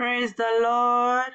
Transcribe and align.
Praise 0.00 0.32
the 0.32 0.60
Lord. 0.62 1.30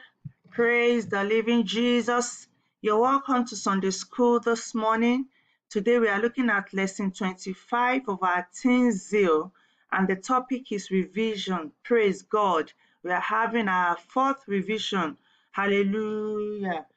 Praise 0.49 1.05
the 1.05 1.23
living 1.23 1.67
Jesus. 1.67 2.47
You're 2.81 2.97
welcome 2.97 3.45
to 3.45 3.55
Sunday 3.55 3.91
School 3.91 4.39
this 4.39 4.73
morning. 4.73 5.27
Today 5.69 5.99
we 5.99 6.07
are 6.07 6.19
looking 6.19 6.49
at 6.49 6.73
lesson 6.73 7.11
25 7.11 8.09
of 8.09 8.23
our 8.23 8.47
Teen 8.59 8.91
Zeal, 8.91 9.53
and 9.91 10.07
the 10.07 10.15
topic 10.15 10.71
is 10.71 10.89
revision. 10.89 11.73
Praise 11.83 12.23
God. 12.23 12.73
We 13.03 13.11
are 13.11 13.19
having 13.19 13.67
our 13.67 13.97
fourth 13.97 14.47
revision. 14.47 15.15
Hallelujah. 15.51 16.87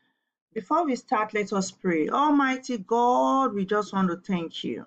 Before 0.55 0.87
we 0.87 0.96
start, 0.96 1.35
let 1.35 1.53
us 1.53 1.71
pray. 1.71 2.09
Almighty 2.09 2.79
God, 2.79 3.53
we 3.53 3.66
just 3.66 3.93
want 3.93 4.09
to 4.09 4.16
thank 4.16 4.64
you 4.64 4.87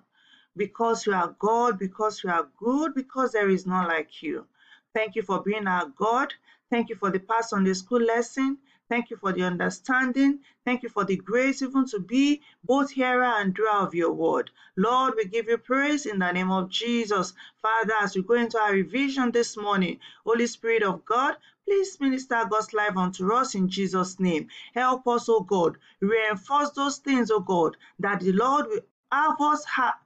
because 0.56 1.06
you 1.06 1.14
are 1.14 1.36
God, 1.38 1.78
because 1.78 2.24
you 2.24 2.30
are 2.30 2.48
good, 2.58 2.92
because 2.92 3.30
there 3.30 3.48
is 3.48 3.68
none 3.68 3.86
like 3.86 4.20
you. 4.20 4.46
Thank 4.94 5.14
you 5.14 5.22
for 5.22 5.42
being 5.42 5.68
our 5.68 5.86
God. 5.86 6.34
Thank 6.72 6.90
you 6.90 6.96
for 6.96 7.12
the 7.12 7.20
past 7.20 7.54
the 7.64 7.74
school 7.76 8.00
lesson. 8.02 8.58
Thank 8.90 9.10
you 9.10 9.18
for 9.18 9.32
the 9.32 9.42
understanding. 9.44 10.40
Thank 10.64 10.82
you 10.82 10.90
for 10.90 11.04
the 11.04 11.16
grace 11.18 11.62
even 11.62 11.86
to 11.88 12.00
be 12.00 12.42
both 12.64 12.90
hearer 12.92 13.24
and 13.24 13.54
doer 13.54 13.70
of 13.70 13.94
your 13.94 14.12
word. 14.12 14.50
Lord, 14.76 15.14
we 15.16 15.26
give 15.26 15.48
you 15.48 15.58
praise 15.58 16.06
in 16.06 16.18
the 16.20 16.32
name 16.32 16.50
of 16.50 16.70
Jesus. 16.70 17.34
Father, 17.62 17.94
as 18.02 18.16
we 18.16 18.24
go 18.24 18.34
into 18.34 18.58
our 18.58 18.72
revision 18.72 19.32
this 19.32 19.56
morning, 19.56 20.00
Holy 20.26 20.48
Spirit 20.48 20.82
of 20.82 21.04
God, 21.04 21.36
please 21.66 22.00
minister 22.00 22.44
God's 22.50 22.74
life 22.74 22.96
unto 22.96 23.32
us 23.34 23.54
in 23.54 23.68
Jesus' 23.68 24.20
name. 24.20 24.48
Help 24.74 25.06
us, 25.08 25.28
O 25.28 25.42
God, 25.42 25.78
reinforce 26.00 26.70
those 26.72 26.98
things, 26.98 27.30
O 27.30 27.40
God, 27.40 27.76
that 28.00 28.20
the 28.20 28.32
Lord 28.32 28.66
will 28.68 28.80
have 29.12 29.40
us 29.40 29.64
ha- 29.66 29.98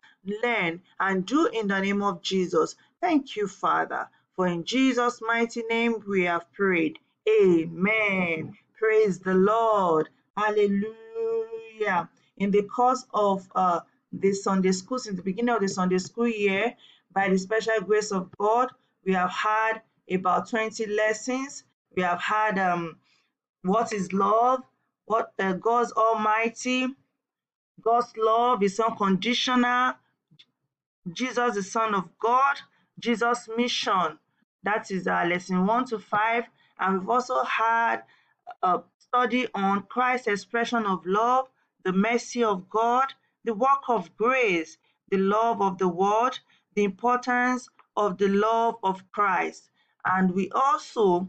learn 0.45 0.83
and 1.01 1.27
do 1.27 1.46
in 1.46 1.69
the 1.69 1.80
name 1.80 2.02
of 2.02 2.23
Jesus. 2.23 2.77
Thank 3.01 3.37
you, 3.37 3.48
Father. 3.48 4.09
For 4.37 4.47
in 4.47 4.65
Jesus' 4.65 5.23
mighty 5.23 5.63
name 5.63 6.05
we 6.07 6.25
have 6.25 6.53
prayed. 6.53 6.99
Amen. 7.27 8.55
Praise 8.79 9.19
the 9.19 9.33
Lord. 9.33 10.11
Hallelujah. 10.37 12.10
In 12.37 12.51
the 12.51 12.63
course 12.65 13.07
of 13.15 13.49
uh, 13.55 13.80
Sunday 14.33 14.73
school, 14.73 14.99
since 14.99 15.16
the 15.16 15.23
beginning 15.23 15.55
of 15.55 15.63
the 15.63 15.69
Sunday 15.69 15.97
school 15.97 16.29
year, 16.29 16.77
by 17.13 17.30
the 17.30 17.38
special 17.38 17.80
grace 17.80 18.13
of 18.13 18.30
God, 18.37 18.69
we 19.07 19.15
have 19.15 19.30
had 19.30 19.80
about 20.10 20.51
20 20.51 20.85
lessons. 20.85 21.65
We 21.95 22.03
have 22.03 22.21
had 22.21 22.59
um, 22.59 22.99
what 23.63 23.95
is 23.95 24.13
love, 24.13 24.60
what 25.07 25.32
uh, 25.38 25.55
God's 25.55 25.93
Almighty, 25.93 26.88
God's 27.80 28.13
love 28.19 28.63
is 28.63 28.79
unconditional, 28.79 29.95
Jesus, 31.10 31.55
the 31.55 31.63
Son 31.63 31.95
of 31.95 32.19
God, 32.19 32.60
Jesus' 32.99 33.49
mission. 33.57 34.19
That 34.67 34.91
is 34.91 35.07
our 35.07 35.25
lesson 35.25 35.65
1 35.65 35.85
to 35.87 35.99
5. 36.01 36.45
And 36.81 36.99
we've 36.99 37.09
also 37.09 37.45
had 37.45 38.03
a 38.65 38.81
study 38.99 39.47
on 39.55 39.85
Christ's 39.85 40.27
expression 40.27 40.85
of 40.87 41.07
love, 41.07 41.49
the 41.85 41.93
mercy 41.93 42.43
of 42.43 42.69
God, 42.69 43.15
the 43.45 43.55
work 43.55 43.85
of 43.89 44.15
grace, 44.17 44.77
the 45.09 45.19
love 45.19 45.63
of 45.63 45.79
the 45.79 45.87
world, 45.87 46.41
the 46.75 46.83
importance 46.83 47.69
of 47.97 48.19
the 48.19 48.27
love 48.27 48.75
of 48.83 49.09
Christ. 49.13 49.71
And 50.05 50.35
we 50.35 50.51
also 50.51 51.29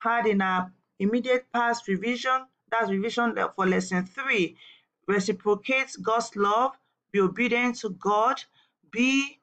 had 0.00 0.26
in 0.26 0.40
our 0.40 0.72
immediate 0.98 1.52
past 1.52 1.86
revision, 1.86 2.46
that's 2.70 2.90
revision 2.90 3.36
for 3.56 3.66
lesson 3.66 4.06
3, 4.06 4.56
reciprocate 5.06 5.94
God's 6.00 6.34
love, 6.34 6.72
be 7.12 7.20
obedient 7.20 7.76
to 7.80 7.90
God, 7.90 8.42
be 8.90 9.39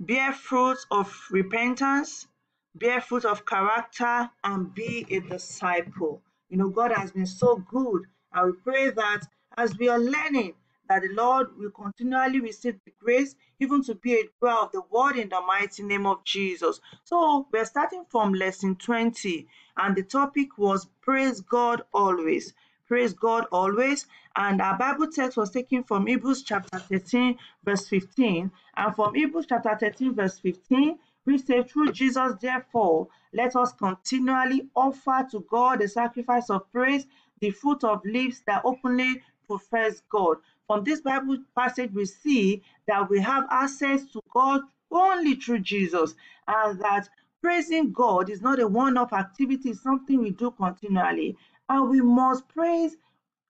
bear 0.00 0.32
fruit 0.32 0.78
of 0.90 1.12
repentance, 1.30 2.28
bear 2.74 3.00
fruit 3.00 3.24
of 3.24 3.44
character, 3.44 4.30
and 4.44 4.74
be 4.74 5.06
a 5.10 5.20
disciple. 5.20 6.22
You 6.48 6.58
know, 6.58 6.68
God 6.68 6.92
has 6.92 7.10
been 7.10 7.26
so 7.26 7.56
good. 7.56 8.02
And 8.32 8.52
we 8.52 8.58
pray 8.62 8.90
that 8.90 9.22
as 9.56 9.76
we 9.76 9.88
are 9.88 9.98
learning, 9.98 10.54
that 10.88 11.02
the 11.02 11.08
Lord 11.12 11.56
will 11.58 11.70
continually 11.70 12.40
receive 12.40 12.78
the 12.84 12.92
grace, 12.98 13.34
even 13.60 13.82
to 13.84 13.94
be 13.94 14.14
a 14.14 14.24
doer 14.40 14.52
of 14.52 14.72
the 14.72 14.82
word 14.90 15.16
in 15.16 15.28
the 15.28 15.40
mighty 15.40 15.82
name 15.82 16.06
of 16.06 16.24
Jesus. 16.24 16.80
So 17.04 17.46
we're 17.52 17.64
starting 17.64 18.04
from 18.08 18.32
lesson 18.32 18.76
20, 18.76 19.46
and 19.76 19.96
the 19.96 20.02
topic 20.02 20.56
was 20.56 20.88
praise 21.02 21.40
God 21.40 21.82
always. 21.92 22.54
Praise 22.88 23.12
God 23.12 23.44
always. 23.52 24.06
And 24.34 24.62
our 24.62 24.78
Bible 24.78 25.08
text 25.08 25.36
was 25.36 25.50
taken 25.50 25.84
from 25.84 26.06
Hebrews 26.06 26.42
chapter 26.42 26.78
13, 26.78 27.38
verse 27.62 27.86
15. 27.86 28.50
And 28.76 28.94
from 28.94 29.14
Hebrews 29.14 29.44
chapter 29.46 29.76
13, 29.78 30.14
verse 30.14 30.38
15, 30.38 30.98
we 31.26 31.36
say, 31.36 31.62
Through 31.62 31.92
Jesus, 31.92 32.32
therefore, 32.40 33.08
let 33.34 33.54
us 33.56 33.74
continually 33.74 34.70
offer 34.74 35.26
to 35.32 35.40
God 35.50 35.80
the 35.80 35.88
sacrifice 35.88 36.48
of 36.48 36.72
praise, 36.72 37.06
the 37.40 37.50
fruit 37.50 37.84
of 37.84 38.00
lips 38.06 38.40
that 38.46 38.62
openly 38.64 39.22
profess 39.46 40.00
God. 40.08 40.38
From 40.66 40.82
this 40.82 41.02
Bible 41.02 41.36
passage, 41.54 41.92
we 41.92 42.06
see 42.06 42.62
that 42.86 43.10
we 43.10 43.20
have 43.20 43.44
access 43.50 44.06
to 44.12 44.20
God 44.32 44.62
only 44.90 45.34
through 45.34 45.58
Jesus, 45.58 46.14
and 46.46 46.80
that 46.80 47.10
praising 47.42 47.92
God 47.92 48.30
is 48.30 48.40
not 48.40 48.58
a 48.60 48.66
one 48.66 48.96
off 48.96 49.12
activity, 49.12 49.70
it's 49.70 49.82
something 49.82 50.22
we 50.22 50.30
do 50.30 50.50
continually 50.52 51.36
and 51.68 51.88
we 51.88 52.00
must 52.00 52.48
praise 52.48 52.96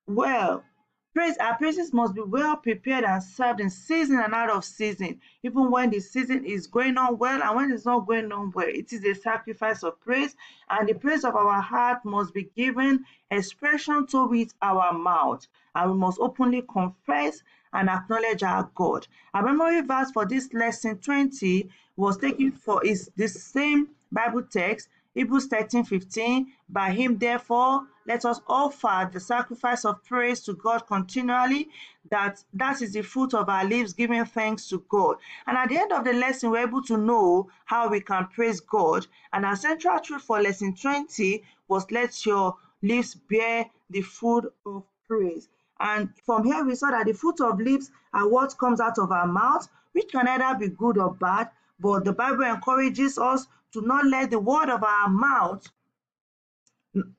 well. 0.07 0.63
Praise 1.13 1.37
our 1.37 1.57
praises 1.57 1.91
must 1.91 2.13
be 2.13 2.21
well 2.21 2.55
prepared 2.55 3.03
and 3.03 3.21
served 3.21 3.59
in 3.59 3.69
season 3.69 4.19
and 4.19 4.33
out 4.33 4.51
of 4.51 4.63
season, 4.63 5.19
even 5.41 5.71
when 5.71 5.89
the 5.89 5.99
season 5.99 6.45
is 6.45 6.67
going 6.67 6.97
on 6.97 7.17
well 7.17 7.41
and 7.41 7.55
when 7.55 7.71
it's 7.71 7.85
not 7.85 8.05
going 8.05 8.31
on 8.31 8.51
well. 8.51 8.67
It 8.67 8.93
is 8.93 9.03
a 9.03 9.15
sacrifice 9.15 9.83
of 9.83 9.99
praise, 9.99 10.35
and 10.69 10.87
the 10.87 10.93
praise 10.93 11.25
of 11.25 11.35
our 11.35 11.61
heart 11.61 12.05
must 12.05 12.33
be 12.33 12.49
given 12.55 13.05
expression 13.31 14.05
to 14.07 14.27
with 14.27 14.53
our 14.61 14.93
mouth, 14.93 15.47
and 15.73 15.91
we 15.91 15.97
must 15.97 16.19
openly 16.19 16.61
confess 16.71 17.41
and 17.73 17.89
acknowledge 17.89 18.43
our 18.43 18.69
God. 18.75 19.07
Our 19.33 19.43
memory 19.43 19.81
verse 19.81 20.11
for 20.11 20.25
this 20.25 20.53
lesson 20.53 20.99
20 20.99 21.69
was 21.97 22.17
taken 22.17 22.51
for 22.51 22.85
is 22.85 23.09
the 23.15 23.27
same 23.27 23.89
Bible 24.11 24.43
text 24.43 24.89
Hebrews 25.15 25.47
13 25.47 25.83
15. 25.83 26.53
By 26.69 26.91
him, 26.91 27.17
therefore, 27.17 27.87
let 28.05 28.25
us 28.25 28.41
offer 28.47 29.09
the 29.11 29.19
sacrifice 29.19 29.83
of 29.85 30.03
praise 30.03 30.41
to 30.41 30.53
God 30.53 30.85
continually. 30.87 31.69
That 32.11 32.43
that 32.53 32.81
is 32.81 32.93
the 32.93 33.01
fruit 33.01 33.33
of 33.33 33.49
our 33.49 33.65
lips, 33.65 33.93
giving 33.93 34.23
thanks 34.25 34.67
to 34.69 34.83
God. 34.87 35.17
And 35.47 35.57
at 35.57 35.69
the 35.69 35.77
end 35.77 35.91
of 35.91 36.03
the 36.03 36.13
lesson, 36.13 36.51
we're 36.51 36.67
able 36.67 36.83
to 36.83 36.97
know 36.97 37.49
how 37.65 37.89
we 37.89 38.01
can 38.01 38.27
praise 38.27 38.59
God. 38.59 39.07
And 39.33 39.45
our 39.45 39.55
central 39.55 39.99
truth 39.99 40.23
for 40.23 40.41
lesson 40.41 40.75
20 40.75 41.43
was 41.67 41.89
let 41.91 42.25
your 42.25 42.55
lips 42.81 43.15
bear 43.15 43.65
the 43.89 44.01
fruit 44.01 44.53
of 44.65 44.83
praise. 45.07 45.49
And 45.79 46.09
from 46.25 46.43
here, 46.43 46.63
we 46.63 46.75
saw 46.75 46.91
that 46.91 47.05
the 47.05 47.13
fruit 47.13 47.41
of 47.41 47.59
lips 47.59 47.89
are 48.13 48.27
what 48.27 48.57
comes 48.57 48.79
out 48.79 48.97
of 48.97 49.11
our 49.11 49.27
mouth, 49.27 49.67
which 49.93 50.11
can 50.11 50.27
either 50.27 50.57
be 50.59 50.69
good 50.69 50.97
or 50.97 51.13
bad. 51.13 51.49
But 51.79 52.05
the 52.05 52.13
Bible 52.13 52.43
encourages 52.43 53.17
us 53.17 53.47
to 53.73 53.81
not 53.81 54.05
let 54.05 54.31
the 54.31 54.39
word 54.39 54.69
of 54.69 54.83
our 54.83 55.09
mouth 55.09 55.67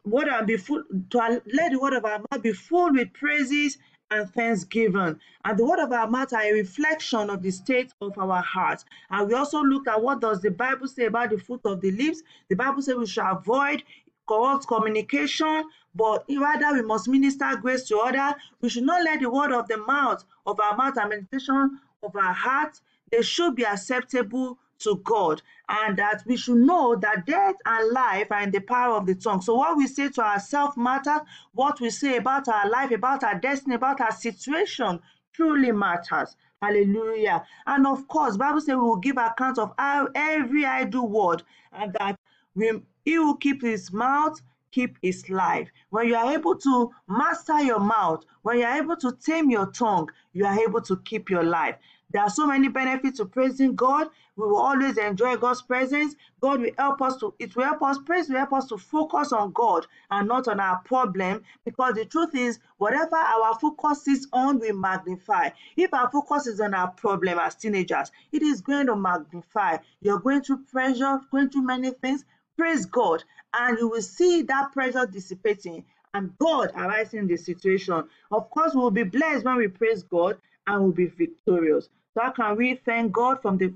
word 0.05 0.28
be 0.47 0.56
full 0.56 0.83
to 1.11 1.43
let 1.53 1.72
the 1.72 1.78
word 1.81 1.93
of 1.93 2.05
our 2.05 2.19
mouth 2.19 2.43
be 2.43 2.53
full 2.53 2.93
with 2.93 3.12
praises 3.12 3.78
and 4.11 4.28
thanksgiving. 4.31 5.19
And 5.44 5.59
the 5.59 5.65
word 5.65 5.78
of 5.78 5.93
our 5.93 6.09
mouth 6.09 6.33
are 6.33 6.43
a 6.43 6.53
reflection 6.53 7.31
of 7.31 7.43
the 7.43 7.50
state 7.53 7.93
of 8.00 8.19
our 8.19 8.43
hearts. 8.43 8.84
And 9.10 9.28
we 9.28 9.34
also 9.34 9.60
look 9.62 9.87
at 9.87 10.03
what 10.03 10.21
does 10.21 10.41
the 10.41 10.50
Bible 10.50 10.89
say 10.89 11.06
about 11.06 11.31
the 11.31 11.39
fruit 11.39 11.60
of 11.65 11.81
the 11.81 11.93
lips. 11.93 12.22
The 12.49 12.56
Bible 12.56 12.83
says 12.83 12.97
we 12.97 13.06
should 13.06 13.25
avoid 13.25 13.84
corrupt 14.27 14.66
communication, 14.66 15.65
but 15.94 16.25
rather 16.28 16.75
we 16.75 16.83
must 16.83 17.09
minister 17.09 17.56
grace 17.56 17.87
to 17.89 17.99
others. 17.99 18.41
We 18.60 18.69
should 18.69 18.84
not 18.84 19.05
let 19.05 19.21
the 19.21 19.31
word 19.31 19.53
of 19.53 19.69
the 19.69 19.78
mouth 19.78 20.25
of 20.47 20.59
our 20.59 20.77
mouth 20.77 20.97
and 20.97 21.10
meditation 21.10 21.78
of 22.03 22.16
our 22.16 22.33
heart, 22.33 22.81
they 23.10 23.22
should 23.22 23.56
be 23.56 23.65
acceptable 23.65 24.59
to 24.81 24.97
God 25.05 25.43
and 25.69 25.97
that 25.99 26.23
we 26.27 26.37
should 26.37 26.59
know 26.59 26.97
that 26.97 27.27
death 27.27 27.55
and 27.65 27.93
life 27.93 28.27
are 28.31 28.43
in 28.43 28.51
the 28.51 28.61
power 28.61 28.97
of 28.97 29.07
the 29.07 29.15
tongue. 29.15 29.41
So 29.41 29.54
what 29.54 29.77
we 29.77 29.87
say 29.87 30.09
to 30.10 30.22
ourselves 30.22 30.77
matters, 30.77 31.21
what 31.53 31.81
we 31.81 31.91
say 31.91 32.16
about 32.16 32.49
our 32.49 32.69
life, 32.69 32.91
about 32.91 33.25
our 33.25 33.39
destiny, 33.39 33.77
about 33.77 34.01
our 34.01 34.13
situation 34.13 35.01
truly 35.33 35.72
matters. 35.72 36.37
Hallelujah. 36.60 37.45
And 37.66 37.87
of 37.87 38.07
course, 38.09 38.37
Bible 38.37 38.60
says 38.60 38.75
we 38.75 38.83
will 38.83 38.97
give 38.97 39.16
account 39.16 39.59
of 39.59 39.72
every 39.78 40.66
idle 40.66 41.09
word 41.09 41.43
and 41.72 41.95
that 41.99 42.19
we, 42.54 42.83
he 43.04 43.19
will 43.19 43.37
keep 43.37 43.63
his 43.63 43.93
mouth 43.93 44.41
keep 44.72 44.97
his 45.03 45.28
life. 45.28 45.69
When 45.91 46.07
you 46.07 46.15
are 46.15 46.33
able 46.33 46.57
to 46.57 46.91
master 47.09 47.60
your 47.60 47.81
mouth, 47.81 48.25
when 48.43 48.59
you 48.59 48.65
are 48.65 48.78
able 48.78 48.97
to 48.97 49.13
tame 49.13 49.51
your 49.51 49.66
tongue, 49.66 50.09
you 50.33 50.47
are 50.47 50.59
able 50.60 50.81
to 50.83 50.97
keep 50.99 51.31
your 51.31 51.43
life. 51.43 51.77
There 52.12 52.22
are 52.22 52.30
so 52.30 52.47
many 52.47 52.68
benefits 52.68 53.18
to 53.18 53.24
praising 53.24 53.74
God. 53.74 54.09
We 54.36 54.47
will 54.47 54.57
always 54.57 54.98
enjoy 54.98 55.36
God's 55.36 55.62
presence. 55.62 56.16
God 56.41 56.60
will 56.60 56.71
help 56.78 57.03
us 57.03 57.16
to, 57.18 57.34
it 57.39 57.54
will 57.54 57.65
help 57.65 57.83
us, 57.83 57.98
praise 58.04 58.28
will 58.28 58.39
help 58.39 58.53
us 58.53 58.66
to 58.68 58.78
focus 58.78 59.33
on 59.33 59.53
God 59.53 59.86
and 60.10 60.27
not 60.27 60.48
on 60.48 60.60
our 60.60 60.78
problem. 60.80 61.42
Because 61.65 61.95
the 61.95 62.04
truth 62.04 62.34
is, 62.34 62.59
whatever 62.78 63.16
our 63.16 63.59
focus 63.59 64.09
is 64.09 64.27
on, 64.33 64.59
we 64.59 64.72
magnify. 64.72 65.51
If 65.77 65.95
our 65.95 66.10
focus 66.10 66.47
is 66.47 66.60
on 66.60 66.74
our 66.74 66.89
problem 66.89 67.39
as 67.39 67.54
teenagers, 67.54 68.10
it 68.33 68.42
is 68.42 68.60
going 68.60 68.86
to 68.86 68.97
magnify. 68.97 69.78
You're 70.01 70.21
going 70.21 70.42
through 70.42 70.65
pressure, 70.65 71.21
going 71.30 71.51
through 71.51 71.63
many 71.63 71.91
things. 71.91 72.24
praise 72.56 72.84
God, 72.86 73.24
and 73.54 73.78
you 73.78 73.89
will 73.89 74.03
see 74.03 74.42
that 74.42 74.72
pressure 74.72 75.06
dissipating 75.06 75.84
and 76.13 76.36
God 76.39 76.71
arising 76.74 77.21
in 77.21 77.27
the 77.27 77.36
situation. 77.36 78.04
Of 78.30 78.51
course, 78.51 78.74
we 78.74 78.80
will 78.80 78.91
be 78.91 79.04
blessed 79.04 79.45
when 79.45 79.56
we 79.56 79.68
praise 79.68 80.03
God 80.03 80.39
and 80.66 80.83
we'll 80.83 80.92
be 80.92 81.06
victorious. 81.06 81.89
How 82.18 82.30
can 82.33 82.57
we 82.57 82.74
thank 82.74 83.12
God 83.12 83.41
from 83.41 83.57
the 83.59 83.72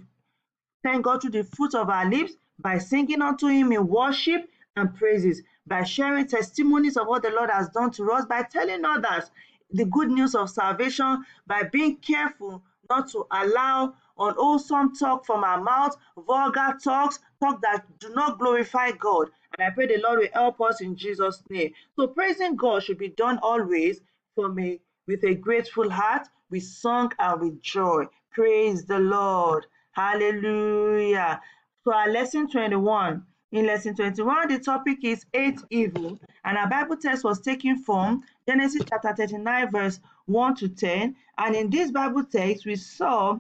thank 0.83 1.05
God 1.05 1.23
through 1.23 1.31
the 1.31 1.45
fruit 1.45 1.75
of 1.75 1.89
our 1.89 2.09
lips 2.09 2.35
by 2.59 2.79
singing 2.79 3.23
unto 3.23 3.47
Him 3.47 3.73
in 3.73 3.87
worship 3.87 4.49
and 4.77 4.95
praises, 4.95 5.43
by 5.67 5.85
sharing 5.85 6.27
testimonies 6.27 6.97
of 6.97 7.07
what 7.07 7.23
the 7.23 7.31
Lord 7.31 7.51
has 7.51 7.69
done 7.71 7.91
to 7.93 8.11
us, 8.13 8.25
by 8.27 8.43
telling 8.43 8.85
others 8.85 9.31
the 9.71 9.85
good 9.87 10.11
news 10.11 10.35
of 10.35 10.51
salvation, 10.51 11.25
by 11.47 11.63
being 11.63 11.97
careful 11.97 12.63
not 12.91 13.09
to 13.11 13.27
allow 13.31 13.95
unwholesome 14.19 14.95
talk 14.95 15.25
from 15.25 15.43
our 15.45 15.61
mouth, 15.61 15.97
vulgar 16.17 16.77
talks, 16.83 17.21
talk 17.41 17.63
that 17.63 17.85
do 17.99 18.11
not 18.15 18.39
glorify 18.39 18.91
God. 18.93 19.31
And 19.57 19.67
I 19.67 19.71
pray 19.71 19.87
the 19.87 20.03
Lord 20.03 20.19
will 20.19 20.29
help 20.33 20.61
us 20.61 20.81
in 20.81 20.97
Jesus' 20.97 21.43
name. 21.49 21.73
So 21.97 22.09
praising 22.09 22.57
God 22.57 22.83
should 22.83 22.99
be 22.99 23.09
done 23.09 23.39
always 23.43 24.01
from 24.35 24.59
a 24.59 24.81
with 25.07 25.25
a 25.25 25.35
grateful 25.35 25.91
heart, 25.91 26.29
with 26.51 26.63
song 26.65 27.13
and 27.19 27.41
with 27.41 27.63
joy. 27.63 28.07
Praise 28.35 28.85
the 28.85 28.99
Lord. 28.99 29.67
Hallelujah. 29.93 31.41
So 31.85 31.95
our 31.95 32.11
lesson 32.11 32.51
21. 32.51 33.25
In 33.53 33.67
lesson 33.67 33.95
21, 33.95 34.49
the 34.49 34.59
topic 34.59 35.05
is 35.05 35.25
eight 35.33 35.61
evil, 35.71 36.19
and 36.45 36.59
our 36.59 36.69
Bible 36.69 36.97
text 36.97 37.23
was 37.23 37.41
taken 37.41 37.79
from 37.79 38.25
Genesis 38.49 38.83
chapter 38.89 39.15
39, 39.15 39.71
verse 39.71 40.01
1 40.27 40.57
to 40.57 40.69
10. 40.69 41.15
And 41.39 41.55
in 41.55 41.71
this 41.71 41.93
Bible 41.93 42.25
text, 42.25 42.67
we 42.67 42.75
saw 42.75 43.39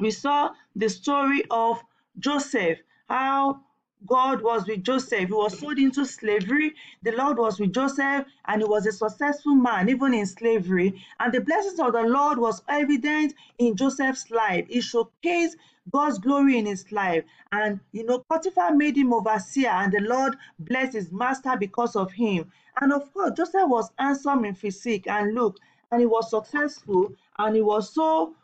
we 0.00 0.10
saw 0.10 0.50
the 0.74 0.88
story 0.88 1.44
of 1.52 1.80
Joseph, 2.18 2.80
how 3.08 3.60
God 4.04 4.42
was 4.42 4.66
with 4.66 4.82
Joseph. 4.84 5.28
He 5.28 5.32
was 5.32 5.58
sold 5.58 5.78
into 5.78 6.04
slavery. 6.04 6.74
The 7.02 7.12
Lord 7.12 7.38
was 7.38 7.58
with 7.58 7.72
Joseph, 7.72 8.26
and 8.46 8.62
he 8.62 8.68
was 8.68 8.86
a 8.86 8.92
successful 8.92 9.54
man, 9.54 9.88
even 9.88 10.12
in 10.12 10.26
slavery. 10.26 11.02
And 11.18 11.32
the 11.32 11.40
blessings 11.40 11.80
of 11.80 11.92
the 11.92 12.02
Lord 12.02 12.38
was 12.38 12.62
evident 12.68 13.34
in 13.58 13.74
Joseph's 13.74 14.30
life. 14.30 14.66
He 14.68 14.80
showcased 14.80 15.56
God's 15.90 16.18
glory 16.18 16.58
in 16.58 16.66
his 16.66 16.90
life. 16.92 17.24
And 17.52 17.80
you 17.92 18.04
know, 18.04 18.18
Potiphar 18.28 18.74
made 18.74 18.96
him 18.96 19.12
overseer, 19.14 19.70
and 19.70 19.92
the 19.92 20.00
Lord 20.00 20.36
blessed 20.58 20.94
his 20.94 21.12
master 21.12 21.56
because 21.58 21.96
of 21.96 22.12
him. 22.12 22.52
And 22.80 22.92
of 22.92 23.12
course, 23.14 23.32
Joseph 23.36 23.68
was 23.68 23.90
handsome 23.98 24.44
in 24.44 24.54
physique 24.54 25.06
and 25.08 25.34
look, 25.34 25.58
and 25.90 26.00
he 26.00 26.06
was 26.06 26.30
successful, 26.30 27.12
and 27.38 27.56
he 27.56 27.62
was 27.62 27.94
so 27.94 28.34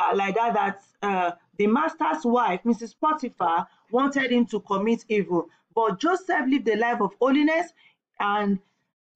uh, 0.00 0.12
like 0.14 0.34
that 0.36 0.54
that 0.54 0.82
uh, 1.02 1.32
the 1.58 1.66
master's 1.66 2.24
wife, 2.24 2.60
Mrs. 2.64 2.94
Potiphar, 3.00 3.66
wanted 3.90 4.30
him 4.32 4.46
to 4.46 4.60
commit 4.60 5.04
evil. 5.08 5.48
But 5.74 6.00
Joseph 6.00 6.46
lived 6.48 6.68
a 6.68 6.76
life 6.76 7.00
of 7.00 7.12
holiness 7.20 7.72
and 8.20 8.58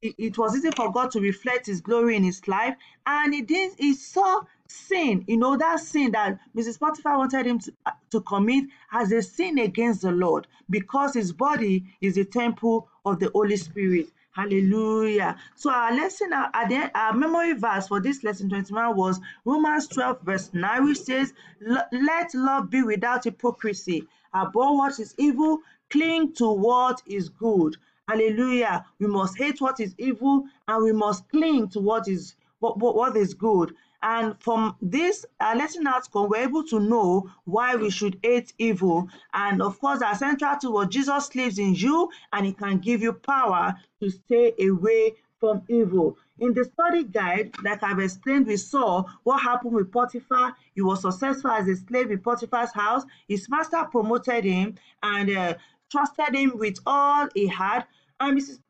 it, 0.02 0.14
it 0.18 0.38
was 0.38 0.56
easy 0.56 0.70
for 0.72 0.92
God 0.92 1.10
to 1.12 1.20
reflect 1.20 1.66
his 1.66 1.80
glory 1.80 2.16
in 2.16 2.24
his 2.24 2.46
life. 2.48 2.76
And 3.06 3.32
he 3.34 3.42
did 3.42 3.74
he 3.78 3.94
saw 3.94 4.42
sin, 4.68 5.24
you 5.28 5.36
know, 5.36 5.56
that 5.56 5.80
sin 5.80 6.12
that 6.12 6.38
Mrs. 6.56 6.78
Potiphar 6.80 7.18
wanted 7.18 7.46
him 7.46 7.58
to, 7.60 7.72
uh, 7.86 7.92
to 8.10 8.20
commit 8.22 8.64
as 8.92 9.12
a 9.12 9.22
sin 9.22 9.58
against 9.58 10.02
the 10.02 10.12
Lord 10.12 10.46
because 10.70 11.14
his 11.14 11.32
body 11.32 11.84
is 12.00 12.16
the 12.16 12.24
temple 12.24 12.88
of 13.04 13.20
the 13.20 13.30
Holy 13.34 13.56
Spirit. 13.56 14.08
Hallelujah. 14.32 15.36
So 15.56 15.70
our 15.70 15.94
lesson, 15.94 16.32
our, 16.32 16.50
our 16.94 17.12
memory 17.12 17.52
verse 17.52 17.86
for 17.88 18.00
this 18.00 18.24
lesson 18.24 18.48
21 18.48 18.96
was 18.96 19.20
Romans 19.44 19.88
12 19.88 20.22
verse 20.22 20.50
9, 20.54 20.84
which 20.84 21.00
says, 21.00 21.34
let 21.60 22.34
love 22.34 22.70
be 22.70 22.82
without 22.82 23.24
hypocrisy. 23.24 24.08
Abhor 24.34 24.78
what 24.78 24.98
is 24.98 25.14
evil, 25.18 25.58
cling 25.90 26.32
to 26.34 26.50
what 26.50 27.02
is 27.06 27.28
good. 27.28 27.76
Hallelujah. 28.08 28.86
We 28.98 29.06
must 29.06 29.36
hate 29.36 29.60
what 29.60 29.80
is 29.80 29.94
evil 29.98 30.44
and 30.66 30.82
we 30.82 30.92
must 30.92 31.28
cling 31.28 31.68
to 31.70 31.80
what 31.80 32.08
is 32.08 32.34
what, 32.58 32.78
what, 32.78 32.96
what 32.96 33.16
is 33.16 33.34
good. 33.34 33.74
And 34.02 34.40
from 34.40 34.76
this 34.82 35.24
uh, 35.40 35.54
lesson 35.56 35.86
outcome, 35.86 36.28
we're 36.28 36.42
able 36.42 36.64
to 36.64 36.80
know 36.80 37.30
why 37.44 37.76
we 37.76 37.90
should 37.90 38.18
hate 38.22 38.52
evil. 38.58 39.08
And 39.32 39.62
of 39.62 39.78
course, 39.80 40.02
our 40.02 40.14
central 40.14 40.56
to 40.58 40.70
what 40.70 40.90
Jesus 40.90 41.34
lives 41.34 41.58
in 41.58 41.74
you 41.74 42.10
and 42.32 42.46
he 42.46 42.52
can 42.52 42.78
give 42.78 43.02
you 43.02 43.12
power 43.12 43.74
to 44.00 44.10
stay 44.10 44.52
away 44.60 45.14
from 45.38 45.62
evil. 45.68 46.16
In 46.38 46.54
the 46.54 46.64
study 46.64 47.04
guide, 47.04 47.52
like 47.62 47.82
I've 47.82 47.98
explained, 47.98 48.46
we 48.46 48.56
saw 48.56 49.04
what 49.22 49.42
happened 49.42 49.74
with 49.74 49.92
Potiphar. 49.92 50.56
He 50.74 50.82
was 50.82 51.02
successful 51.02 51.50
as 51.50 51.68
a 51.68 51.76
slave 51.76 52.10
in 52.10 52.20
Potiphar's 52.20 52.72
house. 52.72 53.04
His 53.28 53.48
master 53.48 53.84
promoted 53.90 54.44
him 54.44 54.76
and 55.02 55.30
uh, 55.30 55.54
trusted 55.90 56.34
him 56.34 56.56
with 56.56 56.78
all 56.86 57.28
he 57.34 57.46
had. 57.46 57.86
Uh, 58.22 58.28
and 58.28 58.38
Mrs. 58.38 58.60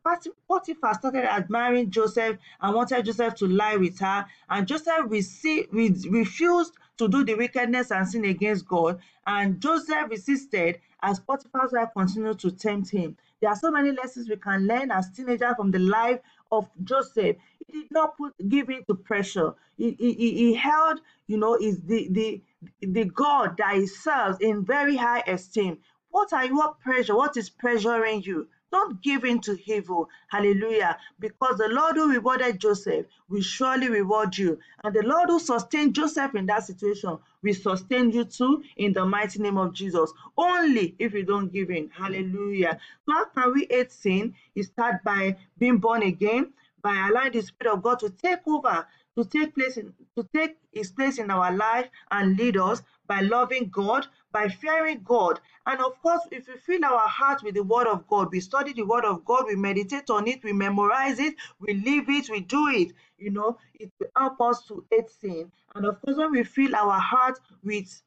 Potiphar 0.47 0.93
started 0.95 1.25
admiring 1.25 1.91
Joseph 1.91 2.37
and 2.61 2.75
wanted 2.75 3.05
Joseph 3.05 3.35
to 3.35 3.47
lie 3.47 3.75
with 3.75 3.99
her. 3.99 4.25
And 4.49 4.67
Joseph 4.67 5.05
received, 5.07 5.73
refused 5.73 6.73
to 6.97 7.07
do 7.07 7.23
the 7.23 7.35
wickedness 7.35 7.91
and 7.91 8.07
sin 8.07 8.25
against 8.25 8.67
God. 8.67 8.99
And 9.25 9.59
Joseph 9.61 10.09
resisted 10.09 10.79
as 11.01 11.19
Potiphar's 11.19 11.71
wife 11.71 11.89
continued 11.95 12.39
to 12.39 12.51
tempt 12.51 12.89
him. 12.91 13.17
There 13.41 13.49
are 13.49 13.55
so 13.55 13.71
many 13.71 13.91
lessons 13.91 14.29
we 14.29 14.37
can 14.37 14.67
learn 14.67 14.89
as 14.91 15.09
teenagers 15.11 15.55
from 15.57 15.71
the 15.71 15.79
life 15.79 16.19
of 16.51 16.69
Joseph. 16.83 17.35
He 17.67 17.81
did 17.81 17.91
not 17.91 18.17
put 18.17 18.33
give 18.47 18.69
in 18.69 18.85
to 18.85 18.95
pressure. 18.95 19.53
He, 19.77 19.95
he, 19.99 20.13
he 20.13 20.53
held, 20.53 21.01
you 21.27 21.37
know, 21.37 21.55
is 21.55 21.81
the, 21.81 22.07
the 22.09 22.41
the 22.79 23.05
God 23.05 23.57
that 23.57 23.75
he 23.75 23.87
serves 23.87 24.37
in 24.39 24.63
very 24.63 24.95
high 24.95 25.23
esteem. 25.27 25.79
What 26.09 26.31
are 26.31 26.45
your 26.45 26.75
pressure? 26.75 27.15
What 27.15 27.35
is 27.35 27.49
pressuring 27.49 28.25
you? 28.25 28.47
Don't 28.73 29.03
give 29.03 29.23
in 29.23 29.39
to 29.41 29.57
evil. 29.71 30.09
Hallelujah. 30.29 30.97
Because 31.19 31.59
the 31.59 31.69
Lord 31.69 31.95
who 31.95 32.11
rewarded 32.11 32.59
Joseph 32.59 33.05
will 33.29 33.43
surely 33.43 33.87
reward 33.87 34.35
you. 34.35 34.59
And 34.83 34.95
the 34.95 35.03
Lord 35.03 35.29
who 35.29 35.39
sustained 35.39 35.93
Joseph 35.93 36.33
in 36.33 36.47
that 36.47 36.63
situation 36.65 37.19
will 37.43 37.53
sustain 37.53 38.09
you 38.11 38.25
too 38.25 38.63
in 38.77 38.93
the 38.93 39.05
mighty 39.05 39.39
name 39.39 39.59
of 39.59 39.73
Jesus. 39.73 40.11
Only 40.35 40.95
if 40.97 41.13
you 41.13 41.23
don't 41.23 41.53
give 41.53 41.69
in. 41.69 41.91
Hallelujah. 41.91 42.79
So 43.05 43.13
how 43.13 43.25
can 43.25 43.53
we 43.53 43.67
hate 43.69 43.91
sin? 43.91 44.33
You 44.55 44.63
start 44.63 45.03
by 45.03 45.37
being 45.59 45.77
born 45.77 46.01
again, 46.01 46.51
by 46.81 47.07
allowing 47.07 47.33
the 47.33 47.41
Spirit 47.43 47.75
of 47.75 47.83
God 47.83 47.99
to 47.99 48.09
take 48.09 48.39
over 48.47 48.87
to 49.15 49.25
take 49.25 49.53
place 49.55 49.77
in, 49.77 49.93
to 50.15 50.27
take 50.33 50.57
his 50.71 50.91
place 50.91 51.19
in 51.19 51.29
our 51.29 51.55
life 51.55 51.87
and 52.11 52.37
lead 52.37 52.57
us 52.57 52.81
by 53.07 53.21
loving 53.21 53.69
God, 53.69 54.07
by 54.31 54.47
fearing 54.47 55.01
God. 55.03 55.39
And 55.65 55.79
of 55.81 56.01
course, 56.01 56.21
if 56.31 56.47
we 56.47 56.55
fill 56.55 56.85
our 56.85 57.07
heart 57.07 57.43
with 57.43 57.55
the 57.55 57.63
word 57.63 57.87
of 57.87 58.07
God, 58.07 58.29
we 58.31 58.39
study 58.39 58.73
the 58.73 58.85
word 58.85 59.05
of 59.05 59.23
God, 59.25 59.45
we 59.47 59.55
meditate 59.55 60.09
on 60.09 60.27
it, 60.27 60.43
we 60.43 60.53
memorize 60.53 61.19
it, 61.19 61.35
we 61.59 61.73
live 61.73 62.09
it, 62.09 62.29
we 62.29 62.41
do 62.41 62.67
it, 62.69 62.93
you 63.17 63.29
know, 63.29 63.57
it 63.75 63.91
will 63.99 64.07
help 64.17 64.41
us 64.41 64.65
to 64.67 64.83
hate 64.91 65.09
sin. 65.09 65.51
And 65.75 65.85
of 65.85 66.01
course, 66.01 66.17
when 66.17 66.31
we 66.31 66.43
fill 66.43 66.75
our 66.75 66.99
heart 66.99 67.39
with 67.63 68.01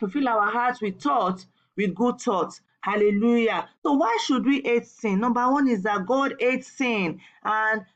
we 0.00 0.10
fill 0.10 0.28
our 0.28 0.50
hearts 0.50 0.80
with 0.82 1.00
thoughts, 1.00 1.46
with 1.76 1.94
good 1.94 2.20
thoughts. 2.20 2.60
Hallelujah. 2.80 3.68
So 3.82 3.92
why 3.92 4.18
should 4.24 4.44
we 4.44 4.60
hate 4.62 4.86
sin? 4.86 5.20
Number 5.20 5.50
one 5.50 5.68
is 5.68 5.82
that 5.84 6.04
God 6.06 6.34
hates 6.38 6.70
sin. 6.72 7.20
And 7.42 7.86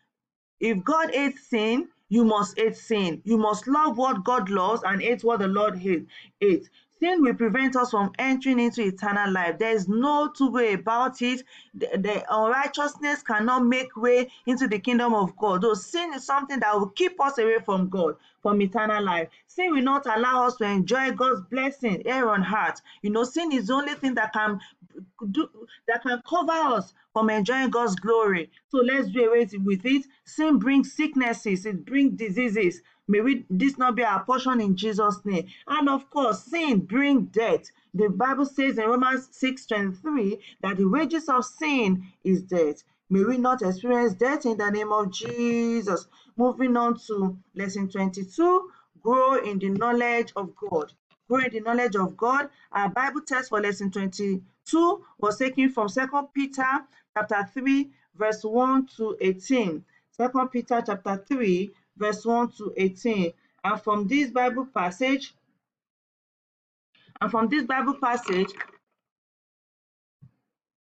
if 0.60 0.82
God 0.82 1.10
hates 1.12 1.46
sin, 1.48 1.88
you 2.08 2.24
must 2.24 2.58
hate 2.58 2.76
sin. 2.76 3.20
You 3.24 3.38
must 3.38 3.66
love 3.66 3.98
what 3.98 4.24
God 4.24 4.48
loves 4.50 4.82
and 4.84 5.02
hate 5.02 5.24
what 5.24 5.40
the 5.40 5.48
Lord 5.48 5.78
hates. 5.78 6.68
Sin 7.00 7.22
will 7.22 7.34
prevent 7.34 7.76
us 7.76 7.92
from 7.92 8.10
entering 8.18 8.58
into 8.58 8.82
eternal 8.82 9.30
life. 9.30 9.58
There 9.58 9.70
is 9.70 9.86
no 9.88 10.32
two 10.36 10.50
way 10.50 10.72
about 10.72 11.22
it. 11.22 11.44
The, 11.74 11.86
the 11.96 12.24
unrighteousness 12.28 13.22
cannot 13.22 13.64
make 13.66 13.96
way 13.96 14.28
into 14.46 14.66
the 14.66 14.80
kingdom 14.80 15.14
of 15.14 15.36
God. 15.36 15.62
Though 15.62 15.74
sin 15.74 16.12
is 16.14 16.24
something 16.26 16.58
that 16.58 16.74
will 16.74 16.88
keep 16.88 17.20
us 17.20 17.38
away 17.38 17.58
from 17.64 17.88
God, 17.88 18.16
from 18.42 18.60
eternal 18.60 19.04
life. 19.04 19.28
Sin 19.46 19.72
will 19.72 19.82
not 19.82 20.06
allow 20.06 20.46
us 20.46 20.56
to 20.56 20.64
enjoy 20.64 21.12
God's 21.12 21.42
blessing 21.42 22.02
here 22.04 22.28
on 22.30 22.44
earth. 22.44 22.80
You 23.02 23.10
know, 23.10 23.22
sin 23.22 23.52
is 23.52 23.68
the 23.68 23.74
only 23.74 23.94
thing 23.94 24.14
that 24.14 24.32
can 24.32 24.58
do 25.30 25.48
that 25.86 26.02
can 26.02 26.22
cover 26.28 26.52
us 26.52 26.94
from 27.12 27.30
enjoying 27.30 27.70
God's 27.70 27.96
glory. 27.96 28.50
So 28.68 28.78
let's 28.78 29.08
do 29.08 29.28
away 29.28 29.48
with 29.64 29.84
it. 29.84 30.06
Sin 30.24 30.58
brings 30.58 30.92
sicknesses, 30.92 31.66
it 31.66 31.84
brings 31.84 32.18
diseases. 32.18 32.80
May 33.06 33.20
we 33.22 33.46
this 33.48 33.78
not 33.78 33.96
be 33.96 34.04
our 34.04 34.22
portion 34.24 34.60
in 34.60 34.76
Jesus' 34.76 35.24
name. 35.24 35.46
And 35.66 35.88
of 35.88 36.10
course, 36.10 36.44
sin 36.44 36.80
brings 36.80 37.30
death. 37.30 37.70
The 37.94 38.10
Bible 38.10 38.44
says 38.46 38.78
in 38.78 38.84
Romans 38.84 39.28
6 39.32 39.66
23 39.66 40.38
that 40.62 40.76
the 40.76 40.84
wages 40.88 41.28
of 41.28 41.44
sin 41.44 42.04
is 42.22 42.42
death. 42.42 42.84
May 43.10 43.24
we 43.24 43.38
not 43.38 43.62
experience 43.62 44.12
death 44.12 44.44
in 44.44 44.58
the 44.58 44.70
name 44.70 44.92
of 44.92 45.10
Jesus. 45.10 46.06
Moving 46.36 46.76
on 46.76 46.98
to 47.06 47.38
lesson 47.54 47.88
22 47.88 48.70
grow 49.02 49.36
in 49.36 49.58
the 49.58 49.70
knowledge 49.70 50.32
of 50.36 50.54
God. 50.54 50.92
Grow 51.28 51.38
in 51.40 51.50
the 51.52 51.60
knowledge 51.60 51.96
of 51.96 52.16
God. 52.16 52.50
Our 52.72 52.90
Bible 52.90 53.22
text 53.22 53.48
for 53.48 53.60
lesson 53.60 53.90
22 53.90 54.42
was 55.18 55.38
taken 55.38 55.70
from 55.70 55.88
Second 55.88 56.28
Peter 56.34 56.64
chapter 57.16 57.48
3, 57.54 57.90
verse 58.14 58.44
1 58.44 58.86
to 58.96 59.16
18. 59.20 59.84
2 60.16 60.48
Peter 60.52 60.82
chapter 60.84 61.24
3, 61.28 61.70
verse 61.96 62.24
1 62.24 62.52
to 62.52 62.72
18. 62.76 63.32
And 63.64 63.80
from 63.80 64.06
this 64.06 64.30
Bible 64.30 64.66
passage, 64.66 65.34
and 67.20 67.30
from 67.30 67.48
this 67.48 67.64
Bible 67.64 67.94
passage, 67.94 68.52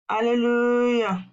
Hallelujah. 0.09 1.27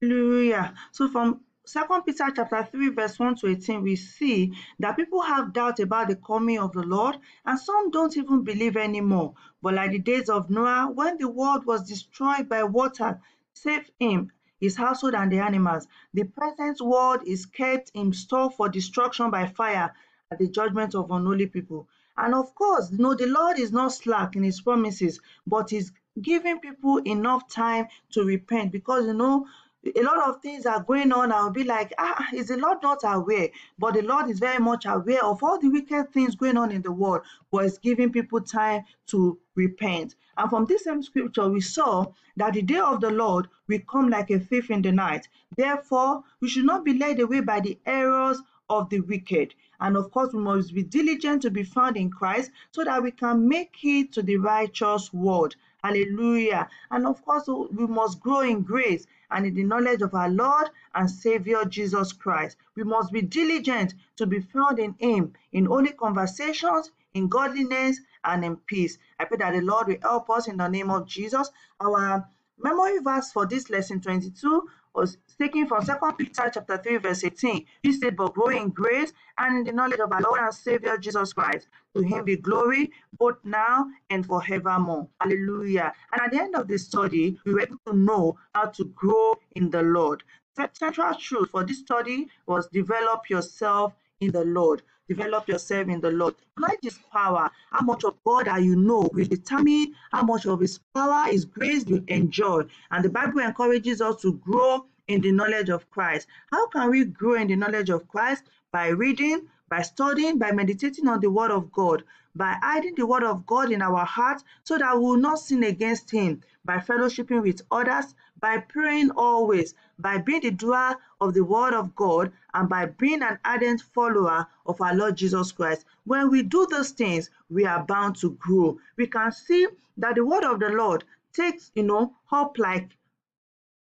Hallelujah. 0.00 0.74
So 0.90 1.08
from 1.08 1.40
Second 1.64 2.02
Peter 2.02 2.26
chapter 2.34 2.64
3, 2.64 2.88
verse 2.88 3.20
1 3.20 3.36
to 3.36 3.46
18, 3.46 3.82
we 3.82 3.94
see 3.94 4.52
that 4.80 4.96
people 4.96 5.22
have 5.22 5.52
doubt 5.52 5.78
about 5.78 6.08
the 6.08 6.16
coming 6.16 6.58
of 6.58 6.72
the 6.72 6.82
Lord, 6.82 7.16
and 7.46 7.56
some 7.56 7.90
don't 7.92 8.16
even 8.16 8.42
believe 8.42 8.76
anymore. 8.76 9.34
But 9.62 9.74
like 9.74 9.92
the 9.92 10.00
days 10.00 10.28
of 10.28 10.50
Noah, 10.50 10.90
when 10.92 11.18
the 11.18 11.28
world 11.28 11.64
was 11.64 11.88
destroyed 11.88 12.48
by 12.48 12.64
water, 12.64 13.20
save 13.54 13.88
him, 14.00 14.32
his 14.58 14.76
household, 14.76 15.14
and 15.14 15.30
the 15.30 15.38
animals. 15.38 15.86
The 16.12 16.24
present 16.24 16.80
world 16.80 17.20
is 17.24 17.46
kept 17.46 17.92
in 17.94 18.12
store 18.12 18.50
for 18.50 18.68
destruction 18.68 19.30
by 19.30 19.46
fire 19.46 19.94
at 20.32 20.38
the 20.40 20.48
judgment 20.48 20.96
of 20.96 21.12
unholy 21.12 21.46
people. 21.46 21.86
And 22.16 22.34
of 22.34 22.56
course, 22.56 22.90
you 22.90 22.98
know, 22.98 23.14
the 23.14 23.26
Lord 23.26 23.60
is 23.60 23.70
not 23.70 23.92
slack 23.92 24.34
in 24.34 24.42
his 24.42 24.60
promises, 24.60 25.20
but 25.46 25.72
is 25.72 25.92
giving 26.20 26.58
people 26.58 26.98
enough 26.98 27.48
time 27.48 27.86
to 28.10 28.24
repent 28.24 28.72
because 28.72 29.06
you 29.06 29.14
know 29.14 29.46
a 29.84 30.02
lot 30.02 30.28
of 30.28 30.40
things 30.40 30.64
are 30.64 30.82
going 30.82 31.12
on. 31.12 31.32
I'll 31.32 31.50
be 31.50 31.64
like, 31.64 31.92
ah, 31.98 32.26
is 32.32 32.48
the 32.48 32.56
Lord 32.56 32.78
not 32.82 33.00
aware? 33.02 33.48
But 33.78 33.94
the 33.94 34.02
Lord 34.02 34.30
is 34.30 34.38
very 34.38 34.58
much 34.58 34.86
aware 34.86 35.24
of 35.24 35.42
all 35.42 35.58
the 35.58 35.68
wicked 35.68 36.12
things 36.12 36.36
going 36.36 36.56
on 36.56 36.70
in 36.70 36.82
the 36.82 36.92
world, 36.92 37.22
but 37.50 37.64
is 37.64 37.78
giving 37.78 38.12
people 38.12 38.40
time 38.40 38.84
to 39.08 39.38
repent. 39.54 40.14
And 40.36 40.48
from 40.48 40.66
this 40.66 40.84
same 40.84 41.02
scripture, 41.02 41.48
we 41.48 41.60
saw 41.60 42.06
that 42.36 42.54
the 42.54 42.62
day 42.62 42.78
of 42.78 43.00
the 43.00 43.10
Lord 43.10 43.48
will 43.68 43.80
come 43.88 44.08
like 44.08 44.30
a 44.30 44.38
thief 44.38 44.70
in 44.70 44.82
the 44.82 44.92
night. 44.92 45.28
Therefore, 45.56 46.22
we 46.40 46.48
should 46.48 46.64
not 46.64 46.84
be 46.84 46.96
led 46.96 47.20
away 47.20 47.40
by 47.40 47.60
the 47.60 47.78
errors 47.84 48.40
of 48.70 48.88
the 48.88 49.00
wicked. 49.00 49.54
And 49.80 49.96
of 49.96 50.12
course, 50.12 50.32
we 50.32 50.40
must 50.40 50.72
be 50.72 50.84
diligent 50.84 51.42
to 51.42 51.50
be 51.50 51.64
found 51.64 51.96
in 51.96 52.08
Christ 52.10 52.52
so 52.70 52.84
that 52.84 53.02
we 53.02 53.10
can 53.10 53.48
make 53.48 53.76
it 53.82 54.12
to 54.12 54.22
the 54.22 54.36
righteous 54.36 55.12
world. 55.12 55.56
Hallelujah. 55.84 56.68
And 56.92 57.06
of 57.08 57.24
course, 57.24 57.48
we 57.48 57.86
must 57.86 58.20
grow 58.20 58.40
in 58.40 58.62
grace 58.62 59.06
and 59.32 59.46
in 59.46 59.54
the 59.54 59.64
knowledge 59.64 60.00
of 60.02 60.14
our 60.14 60.28
Lord 60.28 60.70
and 60.94 61.10
Savior 61.10 61.64
Jesus 61.64 62.12
Christ. 62.12 62.56
We 62.76 62.84
must 62.84 63.12
be 63.12 63.20
diligent 63.22 63.94
to 64.16 64.26
be 64.26 64.40
found 64.40 64.78
in 64.78 64.94
Him 64.98 65.32
in 65.50 65.66
holy 65.66 65.90
conversations, 65.92 66.92
in 67.14 67.28
godliness, 67.28 68.00
and 68.22 68.44
in 68.44 68.56
peace. 68.56 68.98
I 69.18 69.24
pray 69.24 69.38
that 69.38 69.54
the 69.54 69.60
Lord 69.60 69.88
will 69.88 69.96
help 70.02 70.30
us 70.30 70.46
in 70.46 70.56
the 70.56 70.68
name 70.68 70.90
of 70.90 71.06
Jesus. 71.06 71.50
Our 71.80 72.28
memory 72.58 72.98
verse 73.00 73.32
for 73.32 73.46
this 73.46 73.68
lesson 73.68 74.00
22 74.00 74.68
was 74.94 75.18
taken 75.38 75.66
from 75.66 75.84
2 75.84 75.92
Peter 76.18 76.50
chapter 76.52 76.76
3, 76.78 76.98
verse 76.98 77.24
18. 77.24 77.64
He 77.82 77.92
said, 77.92 78.16
But 78.16 78.34
grow 78.34 78.48
in 78.48 78.70
grace 78.70 79.12
and 79.38 79.58
in 79.58 79.64
the 79.64 79.72
knowledge 79.72 80.00
of 80.00 80.12
our 80.12 80.20
Lord 80.20 80.40
and 80.40 80.54
Savior 80.54 80.96
Jesus 80.98 81.32
Christ. 81.32 81.68
To 81.96 82.02
him 82.02 82.24
be 82.24 82.36
glory 82.36 82.90
both 83.18 83.36
now 83.44 83.86
and 84.10 84.26
forevermore. 84.26 85.08
Hallelujah. 85.20 85.92
And 86.12 86.22
at 86.22 86.30
the 86.32 86.40
end 86.42 86.56
of 86.56 86.68
the 86.68 86.78
study, 86.78 87.38
we 87.44 87.54
were 87.54 87.62
able 87.62 87.78
to 87.86 87.94
know 87.96 88.38
how 88.54 88.66
to 88.66 88.84
grow 88.86 89.34
in 89.56 89.70
the 89.70 89.82
Lord. 89.82 90.22
The 90.56 90.70
central 90.72 91.14
truth 91.14 91.50
for 91.50 91.64
this 91.64 91.78
study 91.80 92.28
was 92.46 92.68
develop 92.68 93.30
yourself 93.30 93.94
in 94.20 94.32
the 94.32 94.44
Lord. 94.44 94.82
Develop 95.08 95.48
yourself 95.48 95.88
in 95.88 96.00
the 96.00 96.10
Lord. 96.10 96.34
Knowledge 96.58 96.84
is 96.84 96.98
power. 97.12 97.50
How 97.70 97.84
much 97.84 98.04
of 98.04 98.22
God 98.24 98.48
are 98.48 98.60
you 98.60 98.76
know 98.76 99.10
will 99.12 99.26
determine 99.26 99.94
how 100.12 100.22
much 100.22 100.46
of 100.46 100.60
His 100.60 100.78
power, 100.94 101.30
His 101.30 101.44
grace 101.44 101.86
you 101.86 102.04
enjoy. 102.08 102.62
And 102.90 103.04
the 103.04 103.10
Bible 103.10 103.40
encourages 103.40 104.00
us 104.00 104.22
to 104.22 104.34
grow 104.34 104.86
in 105.08 105.20
the 105.20 105.32
knowledge 105.32 105.68
of 105.70 105.90
Christ. 105.90 106.28
How 106.50 106.68
can 106.68 106.90
we 106.90 107.04
grow 107.04 107.34
in 107.34 107.48
the 107.48 107.56
knowledge 107.56 107.90
of 107.90 108.06
Christ? 108.08 108.44
By 108.70 108.88
reading, 108.88 109.48
by 109.68 109.82
studying, 109.82 110.38
by 110.38 110.52
meditating 110.52 111.08
on 111.08 111.20
the 111.20 111.30
Word 111.30 111.50
of 111.50 111.72
God, 111.72 112.04
by 112.34 112.56
hiding 112.62 112.94
the 112.94 113.06
Word 113.06 113.22
of 113.24 113.46
God 113.46 113.70
in 113.70 113.82
our 113.82 114.04
hearts 114.04 114.44
so 114.64 114.78
that 114.78 114.96
we 114.96 115.04
will 115.04 115.16
not 115.16 115.38
sin 115.38 115.62
against 115.64 116.10
Him, 116.10 116.42
by 116.64 116.78
fellowshipping 116.78 117.42
with 117.42 117.62
others, 117.70 118.14
by 118.40 118.58
praying 118.58 119.10
always, 119.12 119.74
by 119.98 120.18
being 120.18 120.40
the 120.40 120.50
doer 120.50 120.96
of 121.20 121.34
the 121.34 121.44
Word 121.44 121.74
of 121.74 121.94
God, 121.94 122.32
and 122.54 122.68
by 122.68 122.86
being 122.86 123.22
an 123.22 123.38
ardent 123.44 123.82
follower 123.82 124.46
of 124.66 124.80
our 124.80 124.94
Lord 124.94 125.16
Jesus 125.16 125.52
Christ. 125.52 125.84
When 126.04 126.30
we 126.30 126.42
do 126.42 126.66
those 126.70 126.90
things, 126.90 127.30
we 127.50 127.66
are 127.66 127.84
bound 127.84 128.16
to 128.16 128.30
grow. 128.32 128.78
We 128.96 129.06
can 129.06 129.32
see 129.32 129.66
that 129.98 130.14
the 130.14 130.24
Word 130.24 130.44
of 130.44 130.60
the 130.60 130.70
Lord 130.70 131.04
takes, 131.32 131.70
you 131.74 131.82
know, 131.82 132.14
up 132.30 132.58
like 132.58 132.96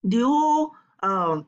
the 0.05 0.21
whole 0.21 0.73
um, 1.03 1.47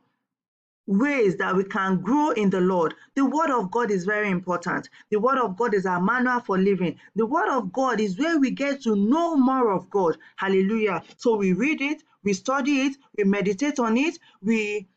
ways 0.90 1.36
that 1.36 1.54
we 1.54 1.64
can 1.64 2.00
grow 2.00 2.30
in 2.30 2.50
the 2.50 2.60
Lord. 2.60 2.94
The 3.14 3.24
Word 3.24 3.50
of 3.50 3.70
God 3.70 3.90
is 3.92 4.04
very 4.04 4.28
important. 4.28 4.88
The 5.10 5.20
Word 5.20 5.38
of 5.38 5.56
God 5.56 5.72
is 5.72 5.86
our 5.86 6.00
manual 6.00 6.40
for 6.40 6.58
living. 6.58 6.98
The 7.14 7.26
Word 7.26 7.48
of 7.48 7.72
God 7.72 8.00
is 8.00 8.18
where 8.18 8.38
we 8.38 8.50
get 8.50 8.82
to 8.82 8.96
know 8.96 9.36
more 9.36 9.72
of 9.72 9.88
God. 9.90 10.18
Hallelujah. 10.36 11.02
So 11.16 11.36
we 11.36 11.52
read 11.52 11.80
it, 11.80 12.02
we 12.24 12.32
study 12.32 12.82
it, 12.82 12.96
we 13.16 13.24
meditate 13.24 13.78
on 13.78 13.96
it, 13.96 14.18
we 14.42 14.88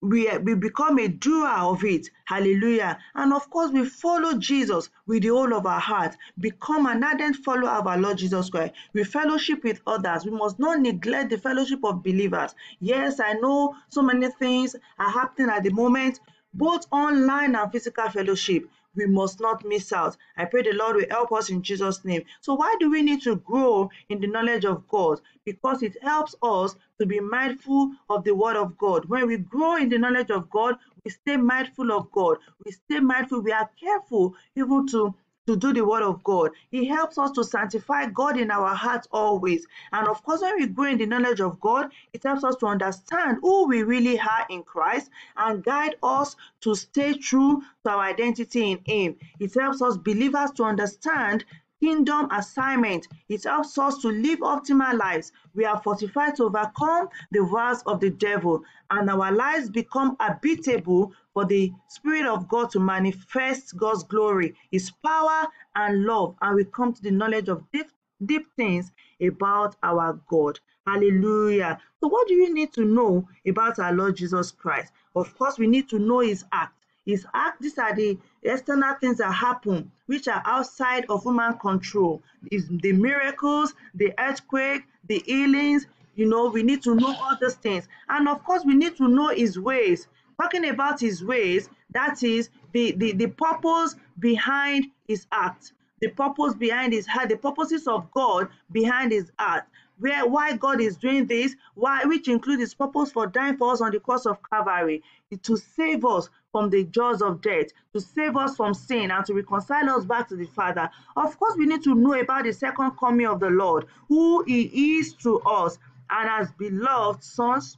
we, 0.00 0.28
eh, 0.28 0.38
we 0.38 0.54
become 0.54 0.98
a 0.98 1.08
doer 1.08 1.48
of 1.48 1.84
it. 1.84 2.08
Hallelujah. 2.24 2.98
And 3.14 3.32
of 3.32 3.48
course, 3.50 3.72
we 3.72 3.84
follow 3.84 4.34
Jesus 4.38 4.90
with 5.06 5.22
the 5.22 5.28
whole 5.28 5.52
of 5.54 5.66
our 5.66 5.80
heart. 5.80 6.16
Become 6.38 6.86
an 6.86 7.02
ardent 7.02 7.36
follower 7.36 7.70
of 7.70 7.86
our 7.86 7.98
Lord 7.98 8.18
Jesus 8.18 8.50
Christ. 8.50 8.74
We 8.92 9.04
fellowship 9.04 9.64
with 9.64 9.80
others. 9.86 10.24
We 10.24 10.30
must 10.30 10.58
not 10.58 10.80
neglect 10.80 11.30
the 11.30 11.38
fellowship 11.38 11.80
of 11.84 12.02
believers. 12.02 12.54
Yes, 12.80 13.20
I 13.20 13.34
know 13.34 13.74
so 13.88 14.02
many 14.02 14.28
things 14.28 14.76
are 14.98 15.10
happening 15.10 15.50
at 15.50 15.64
the 15.64 15.70
moment, 15.70 16.20
both 16.54 16.86
online 16.90 17.54
and 17.54 17.70
physical 17.72 18.08
fellowship 18.10 18.64
we 18.98 19.06
must 19.06 19.40
not 19.40 19.64
miss 19.64 19.92
out. 19.92 20.16
I 20.36 20.44
pray 20.46 20.62
the 20.62 20.72
Lord 20.72 20.96
will 20.96 21.06
help 21.08 21.30
us 21.32 21.50
in 21.50 21.62
Jesus' 21.62 22.04
name. 22.04 22.24
So, 22.40 22.54
why 22.54 22.74
do 22.80 22.90
we 22.90 23.02
need 23.02 23.22
to 23.22 23.36
grow 23.36 23.90
in 24.08 24.20
the 24.20 24.26
knowledge 24.26 24.64
of 24.64 24.88
God? 24.88 25.20
Because 25.44 25.82
it 25.82 25.96
helps 26.02 26.34
us 26.42 26.74
to 26.98 27.06
be 27.06 27.20
mindful 27.20 27.92
of 28.10 28.24
the 28.24 28.34
Word 28.34 28.56
of 28.56 28.76
God. 28.76 29.04
When 29.04 29.26
we 29.28 29.36
grow 29.36 29.76
in 29.76 29.88
the 29.88 29.98
knowledge 29.98 30.30
of 30.30 30.50
God, 30.50 30.76
we 31.04 31.12
stay 31.12 31.36
mindful 31.36 31.92
of 31.92 32.10
God. 32.10 32.38
We 32.64 32.72
stay 32.72 32.98
mindful. 32.98 33.40
We 33.42 33.52
are 33.52 33.70
careful 33.78 34.34
even 34.56 34.86
to 34.88 35.14
to 35.48 35.56
do 35.56 35.72
the 35.72 35.82
word 35.84 36.02
of 36.02 36.22
God. 36.24 36.50
He 36.70 36.84
helps 36.84 37.16
us 37.16 37.30
to 37.32 37.42
sanctify 37.42 38.10
God 38.10 38.36
in 38.38 38.50
our 38.50 38.74
hearts 38.74 39.08
always. 39.10 39.66
And 39.92 40.06
of 40.06 40.22
course, 40.22 40.42
when 40.42 40.56
we 40.56 40.66
grow 40.66 40.90
in 40.90 40.98
the 40.98 41.06
knowledge 41.06 41.40
of 41.40 41.58
God, 41.58 41.90
it 42.12 42.22
helps 42.22 42.44
us 42.44 42.56
to 42.56 42.66
understand 42.66 43.38
who 43.40 43.66
we 43.66 43.82
really 43.82 44.20
are 44.20 44.46
in 44.50 44.62
Christ 44.62 45.10
and 45.38 45.64
guide 45.64 45.96
us 46.02 46.36
to 46.60 46.74
stay 46.74 47.14
true 47.14 47.62
to 47.84 47.90
our 47.90 48.02
identity 48.02 48.72
in 48.72 48.80
Him. 48.84 49.16
It 49.40 49.54
helps 49.54 49.80
us 49.80 49.96
believers 49.96 50.50
to 50.56 50.64
understand 50.64 51.46
kingdom 51.80 52.28
assignment. 52.30 53.08
It 53.28 53.44
helps 53.44 53.78
us 53.78 53.98
to 53.98 54.08
live 54.08 54.40
optimal 54.40 54.98
lives. 54.98 55.32
We 55.54 55.64
are 55.64 55.80
fortified 55.80 56.36
to 56.36 56.44
overcome 56.44 57.08
the 57.30 57.40
wrath 57.40 57.82
of 57.86 58.00
the 58.00 58.10
devil, 58.10 58.62
and 58.90 59.08
our 59.08 59.32
lives 59.32 59.70
become 59.70 60.16
habitable 60.20 61.12
for 61.38 61.44
the 61.44 61.72
Spirit 61.86 62.26
of 62.26 62.48
God 62.48 62.68
to 62.72 62.80
manifest 62.80 63.76
God's 63.76 64.02
glory, 64.02 64.56
His 64.72 64.90
power, 64.90 65.46
and 65.76 66.02
love. 66.02 66.34
And 66.42 66.56
we 66.56 66.64
come 66.64 66.92
to 66.92 67.00
the 67.00 67.12
knowledge 67.12 67.48
of 67.48 67.62
deep, 67.70 67.92
deep 68.26 68.44
things 68.56 68.90
about 69.22 69.76
our 69.84 70.18
God. 70.26 70.58
Hallelujah. 70.84 71.80
So, 72.00 72.08
what 72.08 72.26
do 72.26 72.34
you 72.34 72.52
need 72.52 72.72
to 72.72 72.84
know 72.84 73.28
about 73.46 73.78
our 73.78 73.92
Lord 73.92 74.16
Jesus 74.16 74.50
Christ? 74.50 74.92
Of 75.14 75.38
course, 75.38 75.58
we 75.58 75.68
need 75.68 75.88
to 75.90 76.00
know 76.00 76.18
His 76.18 76.44
act 76.50 76.74
His 77.06 77.24
act 77.34 77.62
these 77.62 77.78
are 77.78 77.94
the 77.94 78.18
external 78.42 78.96
things 79.00 79.18
that 79.18 79.30
happen 79.30 79.92
which 80.06 80.26
are 80.26 80.42
outside 80.44 81.06
of 81.08 81.22
human 81.22 81.56
control 81.58 82.20
is 82.50 82.66
the 82.82 82.90
miracles 82.90 83.74
the 83.94 84.12
earthquake 84.18 84.82
the 85.06 85.22
healings 85.24 85.86
you 86.16 86.26
know 86.26 86.48
we 86.48 86.64
need 86.64 86.82
to 86.82 86.96
know 86.96 87.14
all 87.20 87.36
those 87.40 87.54
things 87.54 87.86
and 88.08 88.28
of 88.28 88.42
course 88.42 88.64
we 88.64 88.74
need 88.74 88.96
to 88.96 89.06
know 89.06 89.28
his 89.28 89.56
ways 89.56 90.08
talking 90.40 90.68
about 90.68 91.00
his 91.00 91.24
ways 91.24 91.68
that 91.90 92.22
is 92.22 92.50
the 92.72 92.92
the, 92.92 93.12
the 93.12 93.26
purpose 93.28 93.96
behind 94.18 94.86
his 95.06 95.26
act 95.32 95.72
the 96.00 96.08
purpose 96.08 96.54
behind 96.54 96.92
his 96.92 97.06
heart 97.06 97.28
the 97.28 97.36
purposes 97.36 97.86
of 97.86 98.10
god 98.12 98.48
behind 98.72 99.12
his 99.12 99.30
act 99.38 99.70
where 99.98 100.26
why 100.26 100.56
God 100.56 100.80
is 100.80 100.96
doing 100.96 101.26
this, 101.26 101.56
why 101.74 102.04
which 102.04 102.28
includes 102.28 102.60
his 102.60 102.74
purpose 102.74 103.10
for 103.10 103.26
dying 103.26 103.56
for 103.56 103.72
us 103.72 103.80
on 103.80 103.90
the 103.90 104.00
cross 104.00 104.26
of 104.26 104.38
Calvary, 104.48 105.02
to 105.42 105.56
save 105.56 106.04
us 106.04 106.30
from 106.52 106.70
the 106.70 106.84
jaws 106.84 107.20
of 107.20 107.40
death, 107.40 107.66
to 107.92 108.00
save 108.00 108.36
us 108.36 108.56
from 108.56 108.74
sin, 108.74 109.10
and 109.10 109.24
to 109.26 109.34
reconcile 109.34 109.90
us 109.90 110.04
back 110.04 110.28
to 110.28 110.36
the 110.36 110.46
Father. 110.46 110.88
Of 111.16 111.38
course, 111.38 111.56
we 111.56 111.66
need 111.66 111.82
to 111.84 111.94
know 111.94 112.14
about 112.14 112.44
the 112.44 112.52
second 112.52 112.92
coming 112.92 113.26
of 113.26 113.40
the 113.40 113.50
Lord, 113.50 113.86
who 114.08 114.44
He 114.44 114.98
is 114.98 115.14
to 115.14 115.40
us, 115.40 115.78
and 116.10 116.28
as 116.28 116.52
beloved 116.52 117.22
sons 117.22 117.76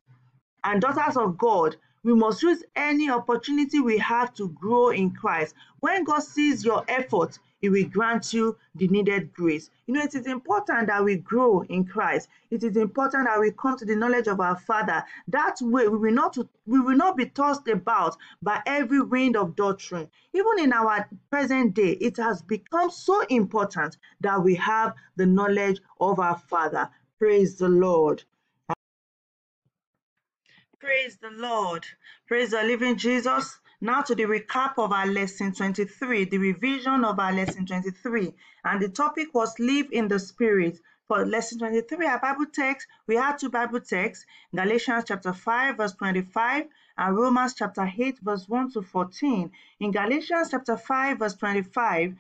and 0.63 0.81
daughters 0.81 1.17
of 1.17 1.39
God, 1.39 1.77
we 2.03 2.15
must 2.15 2.43
use 2.43 2.65
any 2.77 3.11
opportunity 3.11 3.79
we 3.79 3.99
have 3.99 4.33
to 4.33 4.49
grow 4.49 4.89
in 4.89 5.11
Christ. 5.11 5.55
When 5.81 6.05
God 6.05 6.23
sees 6.23 6.65
your 6.65 6.83
effort, 6.89 7.39
He 7.61 7.69
will 7.69 7.89
grant 7.89 8.33
you 8.33 8.57
the 8.75 8.89
needed 8.89 9.35
grace. 9.35 9.69
You 9.87 9.93
know, 9.93 10.03
it 10.03 10.15
is 10.15 10.27
important 10.27 10.87
that 10.87 11.05
we 11.05 11.17
grow 11.17 11.61
in 11.65 11.85
Christ. 11.85 12.29
It 12.51 12.65
is 12.65 12.79
important 12.79 13.27
that 13.27 13.39
we 13.39 13.51
come 13.51 13.77
to 13.77 13.85
the 13.85 13.97
knowledge 13.97 14.29
of 14.29 14.41
our 14.41 14.57
Father. 14.57 15.05
That 15.29 15.59
way, 15.61 15.89
we 15.89 15.99
will 15.99 16.15
not 16.15 16.39
we 16.67 16.81
will 16.81 16.97
not 16.97 17.19
be 17.19 17.27
tossed 17.27 17.69
about 17.69 18.17
by 18.41 18.63
every 18.65 19.03
wind 19.03 19.37
of 19.37 19.55
doctrine. 19.55 20.09
Even 20.33 20.59
in 20.59 20.73
our 20.73 21.07
present 21.29 21.75
day, 21.75 21.93
it 22.01 22.17
has 22.17 22.41
become 22.41 22.91
so 22.91 23.21
important 23.27 23.99
that 24.23 24.43
we 24.43 24.55
have 24.55 24.95
the 25.17 25.27
knowledge 25.27 25.81
of 26.01 26.19
our 26.19 26.39
Father. 26.39 26.89
Praise 27.19 27.57
the 27.57 27.69
Lord. 27.69 28.25
Praise 30.81 31.19
the 31.19 31.29
Lord. 31.33 31.85
Praise 32.27 32.53
the 32.53 32.63
living 32.63 32.97
Jesus. 32.97 33.61
Now 33.83 34.01
to 34.01 34.15
the 34.15 34.23
recap 34.23 34.79
of 34.79 34.93
our 34.93 35.07
lesson 35.07 35.53
23, 35.53 36.25
the 36.25 36.39
revision 36.39 37.05
of 37.05 37.19
our 37.21 37.35
lesson 37.35 37.67
23. 37.67 38.35
And 38.65 38.81
the 38.81 38.89
topic 38.89 39.35
was 39.35 39.59
live 39.59 39.93
in 39.93 40.09
the 40.09 40.19
spirit. 40.19 40.81
For 41.07 41.27
lesson 41.27 41.59
23, 41.59 42.07
our 42.07 42.19
Bible 42.19 42.47
text, 42.47 42.87
we 43.07 43.17
had 43.17 43.37
two 43.37 43.51
Bible 43.51 43.81
texts, 43.81 44.25
Galatians 44.55 45.05
chapter 45.07 45.35
5, 45.35 45.77
verse 45.77 45.93
25, 45.93 46.65
and 46.97 47.17
Romans 47.17 47.53
chapter 47.53 47.93
8, 47.99 48.19
verse 48.21 48.49
1 48.49 48.73
to 48.73 48.81
14. 48.81 49.51
In 49.81 49.91
Galatians 49.91 50.49
chapter 50.51 50.79
5, 50.79 51.19
verse 51.19 51.35
25, 51.35 52.15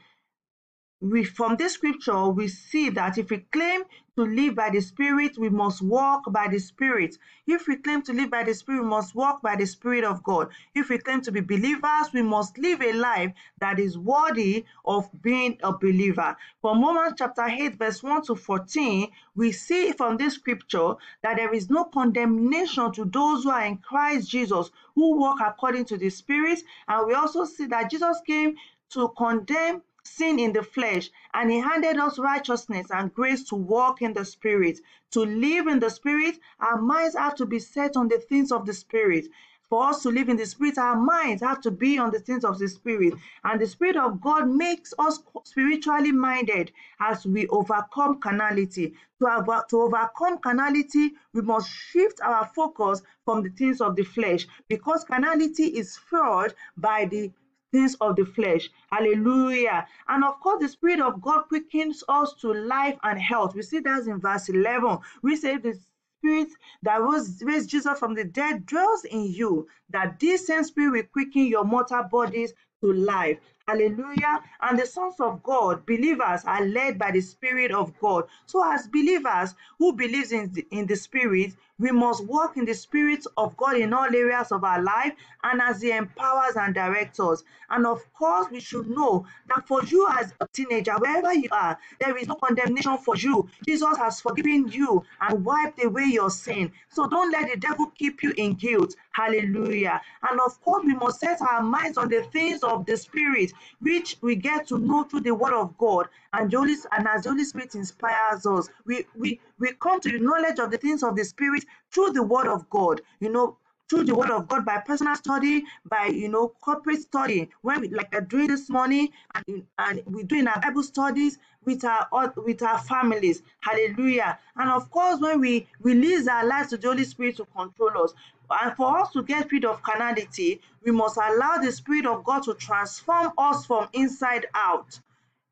we 1.00 1.24
from 1.24 1.56
this 1.56 1.74
scripture 1.74 2.28
we 2.28 2.46
see 2.46 2.90
that 2.90 3.16
if 3.16 3.30
we 3.30 3.38
claim 3.52 3.82
to 4.16 4.22
live 4.22 4.54
by 4.54 4.68
the 4.68 4.80
spirit 4.82 5.38
we 5.38 5.48
must 5.48 5.80
walk 5.80 6.30
by 6.30 6.46
the 6.46 6.58
spirit. 6.58 7.16
If 7.46 7.66
we 7.66 7.76
claim 7.76 8.02
to 8.02 8.12
live 8.12 8.30
by 8.30 8.44
the 8.44 8.52
spirit 8.52 8.82
we 8.82 8.88
must 8.88 9.14
walk 9.14 9.40
by 9.40 9.56
the 9.56 9.64
spirit 9.64 10.04
of 10.04 10.22
god. 10.22 10.48
If 10.74 10.90
we 10.90 10.98
claim 10.98 11.22
to 11.22 11.32
be 11.32 11.40
believers 11.40 12.12
we 12.12 12.20
must 12.20 12.58
live 12.58 12.82
a 12.82 12.92
life 12.92 13.32
that 13.60 13.78
is 13.78 13.96
worthy 13.96 14.66
of 14.84 15.08
being 15.22 15.56
a 15.62 15.72
believer. 15.72 16.36
From 16.60 16.82
romans 16.82 17.14
chapter 17.16 17.46
8 17.46 17.78
verse 17.78 18.02
1 18.02 18.24
to 18.24 18.34
14 18.34 19.10
we 19.36 19.52
see 19.52 19.92
from 19.92 20.18
this 20.18 20.34
scripture 20.34 20.96
that 21.22 21.36
there 21.36 21.54
is 21.54 21.70
no 21.70 21.84
condemnation 21.84 22.92
to 22.92 23.06
those 23.06 23.44
who 23.44 23.50
are 23.50 23.64
in 23.64 23.78
christ 23.78 24.28
jesus 24.28 24.70
who 24.94 25.18
walk 25.18 25.38
according 25.40 25.86
to 25.86 25.96
the 25.96 26.10
spirit. 26.10 26.58
And 26.88 27.06
we 27.06 27.14
also 27.14 27.46
see 27.46 27.64
that 27.66 27.90
jesus 27.90 28.20
came 28.26 28.56
to 28.90 29.08
condemn 29.16 29.82
sin 30.02 30.38
in 30.38 30.52
the 30.52 30.62
flesh, 30.62 31.10
and 31.34 31.50
he 31.50 31.58
handed 31.58 31.96
us 31.98 32.18
righteousness 32.18 32.86
and 32.90 33.14
grace 33.14 33.44
to 33.44 33.54
walk 33.54 34.02
in 34.02 34.12
the 34.12 34.24
spirit. 34.24 34.80
To 35.12 35.20
live 35.20 35.66
in 35.66 35.80
the 35.80 35.90
spirit, 35.90 36.38
our 36.60 36.80
minds 36.80 37.16
have 37.16 37.34
to 37.36 37.46
be 37.46 37.58
set 37.58 37.96
on 37.96 38.08
the 38.08 38.18
things 38.18 38.52
of 38.52 38.66
the 38.66 38.74
spirit. 38.74 39.26
For 39.70 39.86
us 39.86 40.02
to 40.02 40.08
live 40.08 40.28
in 40.28 40.36
the 40.36 40.46
spirit, 40.46 40.78
our 40.78 40.96
minds 40.96 41.42
have 41.42 41.60
to 41.60 41.70
be 41.70 41.96
on 41.96 42.10
the 42.10 42.18
things 42.18 42.44
of 42.44 42.58
the 42.58 42.66
spirit. 42.66 43.14
And 43.44 43.60
the 43.60 43.68
spirit 43.68 43.96
of 43.96 44.20
God 44.20 44.48
makes 44.48 44.92
us 44.98 45.20
spiritually 45.44 46.10
minded 46.10 46.72
as 46.98 47.24
we 47.24 47.46
overcome 47.46 48.18
carnality. 48.18 48.94
To, 49.20 49.26
have, 49.26 49.68
to 49.68 49.82
overcome 49.82 50.38
carnality, 50.38 51.12
we 51.32 51.42
must 51.42 51.70
shift 51.70 52.20
our 52.20 52.46
focus 52.46 53.02
from 53.24 53.44
the 53.44 53.50
things 53.50 53.80
of 53.80 53.94
the 53.94 54.02
flesh 54.02 54.48
because 54.66 55.04
carnality 55.04 55.66
is 55.66 55.96
fueled 55.96 56.54
by 56.76 57.04
the 57.04 57.30
things 57.72 57.94
of 58.00 58.16
the 58.16 58.24
flesh. 58.24 58.70
Hallelujah. 58.90 59.86
And 60.08 60.24
of 60.24 60.40
course, 60.40 60.60
the 60.60 60.68
Spirit 60.68 61.00
of 61.00 61.20
God 61.20 61.44
quickens 61.48 62.02
us 62.08 62.34
to 62.40 62.52
life 62.52 62.98
and 63.02 63.20
health. 63.20 63.54
We 63.54 63.62
see 63.62 63.80
that 63.80 64.06
in 64.06 64.20
verse 64.20 64.48
11. 64.48 64.98
We 65.22 65.36
say 65.36 65.56
the 65.56 65.78
Spirit 66.18 66.48
that 66.82 67.02
was 67.02 67.42
raised 67.44 67.70
Jesus 67.70 67.98
from 67.98 68.14
the 68.14 68.24
dead 68.24 68.66
dwells 68.66 69.04
in 69.04 69.24
you, 69.24 69.66
that 69.90 70.20
this 70.20 70.46
same 70.46 70.64
Spirit 70.64 70.92
will 70.92 71.02
quicken 71.12 71.46
your 71.46 71.64
mortal 71.64 72.02
bodies 72.04 72.52
to 72.82 72.92
life. 72.92 73.38
Hallelujah. 73.68 74.42
And 74.60 74.78
the 74.78 74.86
sons 74.86 75.16
of 75.20 75.42
God, 75.42 75.86
believers, 75.86 76.44
are 76.44 76.64
led 76.66 76.98
by 76.98 77.12
the 77.12 77.20
Spirit 77.20 77.70
of 77.72 77.98
God. 78.00 78.24
So, 78.46 78.62
as 78.72 78.88
believers 78.88 79.54
who 79.78 79.94
believes 79.94 80.32
in 80.32 80.52
the, 80.52 80.66
in 80.70 80.86
the 80.86 80.96
Spirit, 80.96 81.54
we 81.78 81.92
must 81.92 82.24
walk 82.26 82.56
in 82.56 82.64
the 82.66 82.74
Spirit 82.74 83.24
of 83.36 83.56
God 83.56 83.76
in 83.76 83.92
all 83.94 84.14
areas 84.14 84.52
of 84.52 84.64
our 84.64 84.82
life 84.82 85.14
and 85.44 85.62
as 85.62 85.80
He 85.82 85.92
empowers 85.92 86.56
and 86.56 86.74
directs 86.74 87.20
us. 87.20 87.42
And 87.70 87.86
of 87.86 88.00
course, 88.14 88.48
we 88.50 88.60
should 88.60 88.88
know 88.90 89.26
that 89.48 89.66
for 89.66 89.82
you 89.84 90.06
as 90.10 90.34
a 90.40 90.46
teenager, 90.52 90.94
wherever 90.98 91.32
you 91.32 91.48
are, 91.52 91.78
there 92.00 92.16
is 92.16 92.28
no 92.28 92.34
condemnation 92.34 92.98
for 92.98 93.16
you. 93.16 93.48
Jesus 93.66 93.96
has 93.98 94.20
forgiven 94.20 94.68
you 94.68 95.02
and 95.20 95.44
wiped 95.44 95.82
away 95.82 96.04
your 96.06 96.30
sin. 96.30 96.72
So 96.88 97.08
don't 97.08 97.30
let 97.32 97.50
the 97.50 97.58
devil 97.58 97.86
keep 97.96 98.22
you 98.22 98.32
in 98.36 98.54
guilt. 98.54 98.94
Hallelujah. 99.12 100.00
And 100.28 100.40
of 100.40 100.60
course, 100.62 100.84
we 100.84 100.94
must 100.94 101.20
set 101.20 101.40
our 101.42 101.62
minds 101.62 101.98
on 101.98 102.08
the 102.08 102.22
things 102.32 102.62
of 102.62 102.86
the 102.86 102.96
Spirit, 102.96 103.49
which 103.80 104.16
we 104.22 104.36
get 104.36 104.68
to 104.68 104.78
know 104.78 105.04
through 105.04 105.20
the 105.22 105.34
Word 105.34 105.54
of 105.54 105.76
God. 105.78 106.08
And, 106.32 106.52
Holy, 106.52 106.74
and 106.92 107.08
as 107.08 107.24
the 107.24 107.30
Holy 107.30 107.44
Spirit 107.44 107.74
inspires 107.74 108.46
us, 108.46 108.68
we, 108.86 109.06
we, 109.16 109.40
we 109.58 109.72
come 109.80 110.00
to 110.00 110.10
the 110.10 110.18
knowledge 110.18 110.58
of 110.58 110.70
the 110.70 110.78
things 110.78 111.02
of 111.02 111.16
the 111.16 111.24
Spirit 111.24 111.64
through 111.92 112.10
the 112.12 112.22
word 112.22 112.46
of 112.46 112.68
God, 112.70 113.00
you 113.20 113.30
know, 113.30 113.58
through 113.90 114.04
the 114.04 114.16
word 114.16 114.30
of 114.30 114.48
God 114.48 114.66
by 114.66 114.78
personal 114.78 115.16
study, 115.16 115.64
by 115.90 116.08
you 116.08 116.28
know 116.28 116.50
corporate 116.62 117.02
study. 117.02 117.50
When 117.62 117.82
we 117.82 117.88
like 117.90 118.14
are 118.14 118.22
doing 118.22 118.48
this 118.48 118.70
morning, 118.70 119.10
and, 119.34 119.64
and 119.78 120.02
we 120.06 120.24
doing 120.24 120.48
our 120.48 120.60
Bible 120.60 120.84
studies 120.84 121.38
with 121.64 121.84
our 121.84 122.32
with 122.36 122.62
our 122.62 122.78
families. 122.78 123.42
Hallelujah! 123.60 124.38
And 124.56 124.70
of 124.70 124.90
course, 124.90 125.20
when 125.20 125.40
we 125.40 125.66
release 125.80 126.26
our 126.28 126.46
lives 126.46 126.70
to 126.70 126.76
the 126.76 126.88
Holy 126.88 127.04
Spirit 127.04 127.36
to 127.36 127.44
control 127.46 128.04
us, 128.04 128.14
and 128.62 128.76
for 128.76 128.98
us 128.98 129.10
to 129.12 129.22
get 129.22 129.50
rid 129.52 129.64
of 129.64 129.82
carnality, 129.82 130.60
we 130.84 130.92
must 130.92 131.16
allow 131.16 131.58
the 131.58 131.72
Spirit 131.72 132.06
of 132.06 132.24
God 132.24 132.42
to 132.44 132.54
transform 132.54 133.32
us 133.38 133.66
from 133.66 133.88
inside 133.92 134.46
out. 134.54 134.98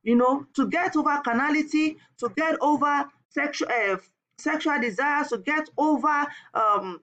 You 0.03 0.17
know, 0.17 0.47
to 0.55 0.69
get 0.69 0.97
over 0.97 1.21
carnality, 1.25 1.99
to 2.19 2.31
get 2.37 2.57
over 2.61 3.09
sexual 3.31 3.69
uh, 3.69 3.97
sexual 4.39 4.81
desires, 4.81 5.29
to 5.29 5.39
get 5.39 5.69
over 5.77 6.27
um, 6.55 7.01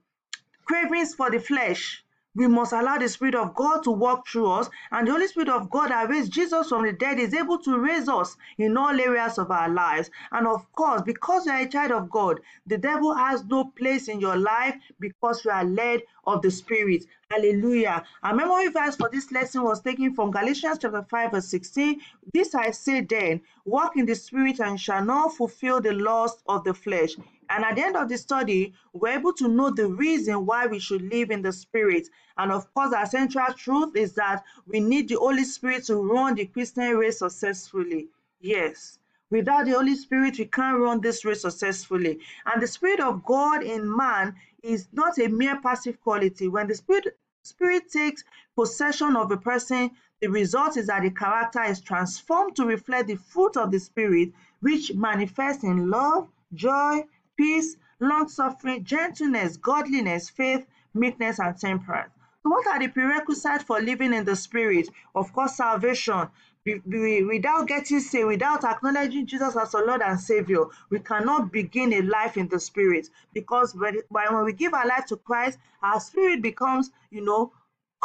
cravings 0.65 1.13
for 1.13 1.29
the 1.29 1.39
flesh. 1.39 2.04
We 2.35 2.47
must 2.47 2.73
allow 2.73 2.97
the 2.97 3.07
Spirit 3.07 3.35
of 3.35 3.55
God 3.55 3.83
to 3.83 3.91
walk 3.91 4.27
through 4.27 4.51
us, 4.51 4.69
and 4.91 5.07
the 5.07 5.11
Holy 5.13 5.27
Spirit 5.27 5.49
of 5.49 5.69
God 5.69 5.89
that 5.91 6.09
raised 6.09 6.33
Jesus 6.33 6.69
from 6.69 6.83
the 6.83 6.91
dead 6.91 7.17
is 7.17 7.33
able 7.33 7.57
to 7.59 7.79
raise 7.79 8.09
us 8.09 8.35
in 8.57 8.75
all 8.75 8.99
areas 8.99 9.37
of 9.37 9.51
our 9.51 9.69
lives. 9.69 10.09
And 10.31 10.45
of 10.45 10.71
course, 10.73 11.01
because 11.01 11.45
you 11.45 11.53
are 11.53 11.61
a 11.61 11.67
child 11.67 11.91
of 11.91 12.09
God, 12.09 12.41
the 12.67 12.77
devil 12.77 13.13
has 13.13 13.45
no 13.45 13.65
place 13.65 14.09
in 14.09 14.19
your 14.19 14.35
life 14.35 14.75
because 14.99 15.45
you 15.45 15.51
are 15.51 15.63
led 15.63 16.01
of 16.25 16.41
the 16.41 16.51
Spirit. 16.51 17.05
Hallelujah. 17.31 18.03
Our 18.21 18.35
memory 18.35 18.67
verse 18.67 18.95
for 18.95 19.09
this 19.11 19.31
lesson 19.31 19.63
was 19.63 19.81
taken 19.81 20.13
from 20.13 20.31
Galatians 20.31 20.79
chapter 20.81 21.03
5, 21.09 21.31
verse 21.31 21.47
16. 21.47 22.01
This 22.33 22.53
I 22.53 22.71
say 22.71 23.01
then, 23.01 23.41
walk 23.65 23.97
in 23.97 24.05
the 24.05 24.15
Spirit 24.15 24.59
and 24.59 24.79
shall 24.79 25.03
not 25.03 25.33
fulfill 25.35 25.81
the 25.81 25.93
lust 25.93 26.43
of 26.47 26.63
the 26.63 26.73
flesh. 26.73 27.15
And 27.49 27.63
at 27.63 27.75
the 27.75 27.84
end 27.84 27.95
of 27.95 28.10
the 28.10 28.17
study, 28.17 28.73
we're 28.93 29.17
able 29.17 29.34
to 29.34 29.47
know 29.47 29.69
the 29.69 29.88
reason 29.88 30.45
why 30.45 30.67
we 30.67 30.79
should 30.79 31.01
live 31.01 31.31
in 31.31 31.41
the 31.41 31.51
Spirit. 31.51 32.08
And 32.38 32.51
of 32.51 32.73
course, 32.73 32.93
our 32.93 33.05
central 33.05 33.53
truth 33.53 33.95
is 33.95 34.13
that 34.13 34.43
we 34.67 34.79
need 34.79 35.10
the 35.10 35.15
Holy 35.15 35.43
Spirit 35.43 35.86
to 35.86 35.95
run 35.95 36.36
the 36.36 36.45
Christian 36.45 36.95
race 36.97 37.19
successfully. 37.19 38.08
Yes. 38.39 38.99
Without 39.29 39.65
the 39.65 39.71
Holy 39.71 39.95
Spirit, 39.95 40.38
we 40.38 40.45
can't 40.45 40.79
run 40.79 41.01
this 41.01 41.25
race 41.25 41.41
successfully. 41.41 42.19
And 42.45 42.62
the 42.62 42.67
Spirit 42.67 42.99
of 42.99 43.25
God 43.25 43.63
in 43.63 43.95
man 43.95 44.36
is 44.62 44.88
not 44.93 45.17
a 45.17 45.27
mere 45.27 45.60
passive 45.62 45.99
quality. 46.01 46.47
When 46.47 46.67
the 46.67 46.75
Spirit 46.75 47.17
Spirit 47.45 47.91
takes 47.91 48.23
possession 48.55 49.15
of 49.15 49.31
a 49.31 49.38
person, 49.38 49.91
the 50.19 50.27
result 50.27 50.77
is 50.77 50.88
that 50.88 51.03
the 51.03 51.12
character 51.12 51.62
is 51.62 51.79
transformed 51.79 52.55
to 52.55 52.65
reflect 52.65 53.08
the 53.08 53.17
fruit 53.17 53.55
of 53.55 53.69
the 53.69 53.79
Spirit, 53.79 54.31
which 54.62 54.93
manifests 54.95 55.63
in 55.63 55.91
love, 55.91 56.27
joy, 56.55 57.03
peace, 57.37 57.77
long 57.99 58.27
suffering, 58.27 58.83
gentleness, 58.83 59.57
godliness, 59.57 60.29
faith, 60.29 60.65
meekness, 60.93 61.39
and 61.39 61.57
temperance. 61.57 62.11
So, 62.43 62.49
what 62.49 62.67
are 62.67 62.79
the 62.79 62.87
prerequisites 62.89 63.63
for 63.63 63.79
living 63.81 64.13
in 64.13 64.25
the 64.25 64.35
Spirit? 64.35 64.89
Of 65.15 65.33
course, 65.33 65.55
salvation. 65.57 66.29
Without 66.65 67.67
getting 67.67 67.99
saved, 67.99 68.27
without 68.27 68.63
acknowledging 68.63 69.27
Jesus 69.27 69.55
as 69.55 69.75
our 69.75 69.85
Lord 69.85 70.01
and 70.01 70.19
Savior, 70.19 70.65
we 70.89 70.99
cannot 70.99 71.51
begin 71.51 71.93
a 71.93 72.01
life 72.01 72.37
in 72.37 72.47
the 72.47 72.59
Spirit. 72.59 73.09
Because 73.33 73.75
when 73.75 74.43
we 74.43 74.53
give 74.53 74.73
our 74.73 74.87
life 74.87 75.05
to 75.07 75.15
Christ, 75.17 75.59
our 75.83 75.99
spirit 75.99 76.41
becomes, 76.41 76.89
you 77.11 77.23
know, 77.23 77.51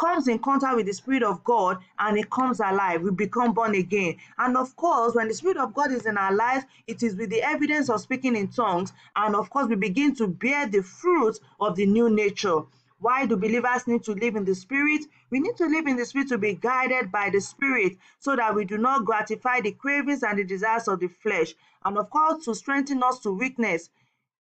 comes 0.01 0.27
in 0.27 0.39
contact 0.39 0.75
with 0.75 0.87
the 0.87 0.93
Spirit 0.93 1.21
of 1.21 1.43
God 1.43 1.77
and 1.99 2.17
it 2.17 2.31
comes 2.31 2.59
alive. 2.59 3.03
We 3.03 3.11
become 3.11 3.53
born 3.53 3.75
again. 3.75 4.15
And 4.39 4.57
of 4.57 4.75
course, 4.75 5.13
when 5.13 5.27
the 5.27 5.33
Spirit 5.35 5.57
of 5.57 5.75
God 5.75 5.91
is 5.91 6.07
in 6.07 6.17
our 6.17 6.33
lives, 6.33 6.65
it 6.87 7.03
is 7.03 7.15
with 7.15 7.29
the 7.29 7.43
evidence 7.43 7.87
of 7.87 8.01
speaking 8.01 8.35
in 8.35 8.47
tongues. 8.47 8.93
And 9.15 9.35
of 9.35 9.51
course, 9.51 9.67
we 9.67 9.75
begin 9.75 10.15
to 10.15 10.27
bear 10.27 10.65
the 10.65 10.81
fruit 10.81 11.39
of 11.59 11.75
the 11.75 11.85
new 11.85 12.09
nature. 12.09 12.61
Why 12.97 13.27
do 13.27 13.37
believers 13.37 13.85
need 13.85 14.03
to 14.05 14.13
live 14.13 14.35
in 14.35 14.43
the 14.43 14.55
Spirit? 14.55 15.01
We 15.29 15.39
need 15.39 15.55
to 15.57 15.67
live 15.67 15.85
in 15.85 15.97
the 15.97 16.05
Spirit 16.05 16.29
to 16.29 16.39
be 16.39 16.55
guided 16.55 17.11
by 17.11 17.29
the 17.29 17.39
Spirit 17.39 17.97
so 18.17 18.35
that 18.35 18.55
we 18.55 18.65
do 18.65 18.79
not 18.79 19.05
gratify 19.05 19.61
the 19.61 19.71
cravings 19.71 20.23
and 20.23 20.39
the 20.39 20.43
desires 20.43 20.87
of 20.87 20.99
the 20.99 21.09
flesh. 21.09 21.53
And 21.85 21.97
of 21.99 22.09
course, 22.09 22.43
to 22.45 22.55
strengthen 22.55 23.03
us 23.03 23.19
to 23.19 23.31
weakness 23.31 23.91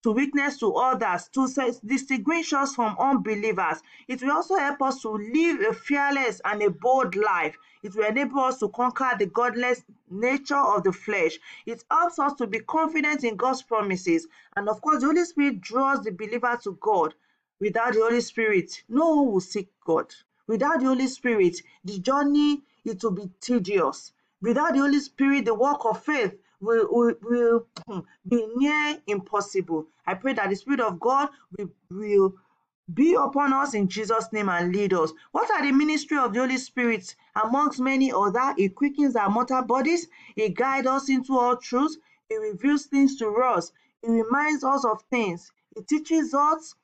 to 0.04 0.12
witness 0.12 0.60
to 0.60 0.74
others, 0.76 1.30
to 1.30 1.48
distinguish 1.86 2.54
us 2.54 2.76
from 2.76 2.96
unbelievers. 3.00 3.82
It 4.08 4.22
will 4.22 4.34
also 4.34 4.56
help 4.56 4.82
us 4.82 5.02
to 5.02 5.10
live 5.10 5.62
a 5.62 5.74
fearless 5.74 6.42
and 6.46 6.62
a 6.62 6.70
bold 6.70 7.16
life. 7.16 7.58
It 7.82 7.96
will 7.96 8.06
enable 8.06 8.42
us 8.42 8.60
to 8.60 8.70
conquer 8.70 9.12
the 9.18 9.28
godless 9.28 9.84
nature 10.10 10.56
of 10.56 10.84
the 10.84 10.92
flesh. 10.92 11.40
It 11.66 11.84
helps 11.90 12.20
us 12.20 12.34
to 12.34 12.48
be 12.48 12.60
confident 12.60 13.24
in 13.24 13.38
God's 13.38 13.62
promises. 13.62 14.28
And 14.56 14.70
of 14.70 14.82
course, 14.82 15.02
the 15.02 15.08
Holy 15.08 15.26
Spirit 15.26 15.62
draws 15.62 16.04
the 16.04 16.12
believer 16.12 16.60
to 16.64 16.78
God. 16.80 17.16
Without 17.60 17.94
the 17.94 18.02
Holy 18.02 18.22
Spirit, 18.22 18.84
no 18.90 19.16
one 19.16 19.32
will 19.32 19.40
seek 19.40 19.70
God. 19.86 20.14
Without 20.48 20.82
the 20.82 20.88
Holy 20.88 21.08
Spirit, 21.08 21.62
the 21.86 22.00
journey 22.00 22.64
it 22.84 23.02
will 23.02 23.12
be 23.12 23.30
tedious. 23.40 24.12
Without 24.42 24.74
the 24.74 24.80
Holy 24.80 25.00
Spirit, 25.00 25.46
the 25.46 25.54
work 25.54 25.86
of 25.86 26.04
faith 26.04 26.36
will, 26.64 26.88
will, 26.90 27.16
will 27.22 27.68
hmm, 27.88 28.00
be 28.28 28.48
near 28.56 28.98
impossible. 29.08 29.86
I 30.08 30.16
pray 30.16 30.34
that 30.34 30.50
the 30.50 30.56
Spirit 30.56 30.80
of 30.80 31.00
God 31.00 31.30
will, 31.58 31.70
will 31.92 32.34
be 32.94 33.16
upon 33.16 33.54
us 33.54 33.74
in 33.74 33.88
Jesus' 33.88 34.32
name 34.34 34.50
and 34.50 34.74
lead 34.76 34.94
us. 34.94 35.14
What 35.32 35.50
are 35.52 35.62
the 35.66 35.72
ministry 35.72 36.18
of 36.18 36.34
the 36.34 36.42
Holy 36.42 36.58
Spirit? 36.58 37.16
Amongst 37.36 37.80
many 37.80 38.12
other, 38.12 38.54
He 38.58 38.70
quickens 38.70 39.16
our 39.16 39.30
mortal 39.30 39.62
bodies, 39.64 40.08
He 40.36 40.50
guides 40.50 40.88
us 40.88 41.10
into 41.10 41.38
all 41.38 41.58
truth, 41.58 41.96
He 42.30 42.38
reveals 42.38 42.86
things 42.86 43.18
to 43.18 43.28
us, 43.38 43.72
He 44.02 44.10
reminds 44.12 44.64
us 44.64 44.86
of 44.86 45.02
things, 45.10 45.52
He 45.76 45.84
teaches 45.84 46.34
us, 46.34 46.76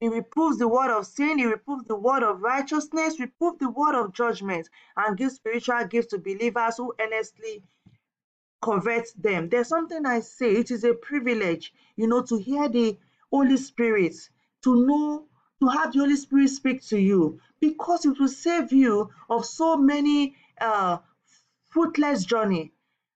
He 0.00 0.08
reproves 0.08 0.58
the 0.58 0.68
word 0.68 0.90
of 0.96 1.06
sin, 1.06 1.38
He 1.38 1.46
reproves 1.46 1.84
the 1.84 1.96
word 1.96 2.22
of 2.22 2.40
righteousness, 2.40 3.18
reproves 3.20 3.58
the 3.58 3.70
word 3.70 3.96
of 3.96 4.12
judgment, 4.14 4.68
and 4.96 5.16
gives 5.16 5.34
spiritual 5.36 5.84
gifts 5.86 6.08
to 6.10 6.18
believers 6.18 6.76
who 6.76 6.94
earnestly 7.00 7.62
convert 8.60 9.08
them. 9.16 9.48
There's 9.48 9.68
something 9.68 10.04
I 10.06 10.20
say, 10.20 10.52
it 10.52 10.70
is 10.70 10.84
a 10.84 10.94
privilege, 10.94 11.72
you 11.96 12.06
know, 12.06 12.22
to 12.22 12.38
hear 12.38 12.68
the 12.68 12.98
Holy 13.30 13.56
Spirit, 13.56 14.14
to 14.62 14.86
know 14.86 15.26
to 15.60 15.68
have 15.68 15.92
the 15.92 16.00
Holy 16.00 16.16
Spirit 16.16 16.50
speak 16.50 16.82
to 16.86 16.98
you 16.98 17.40
because 17.60 18.04
it 18.06 18.18
will 18.18 18.28
save 18.28 18.72
you 18.72 19.10
of 19.28 19.44
so 19.44 19.76
many 19.76 20.36
uh, 20.60 20.98
fruitless 21.70 22.24
journey. 22.24 22.72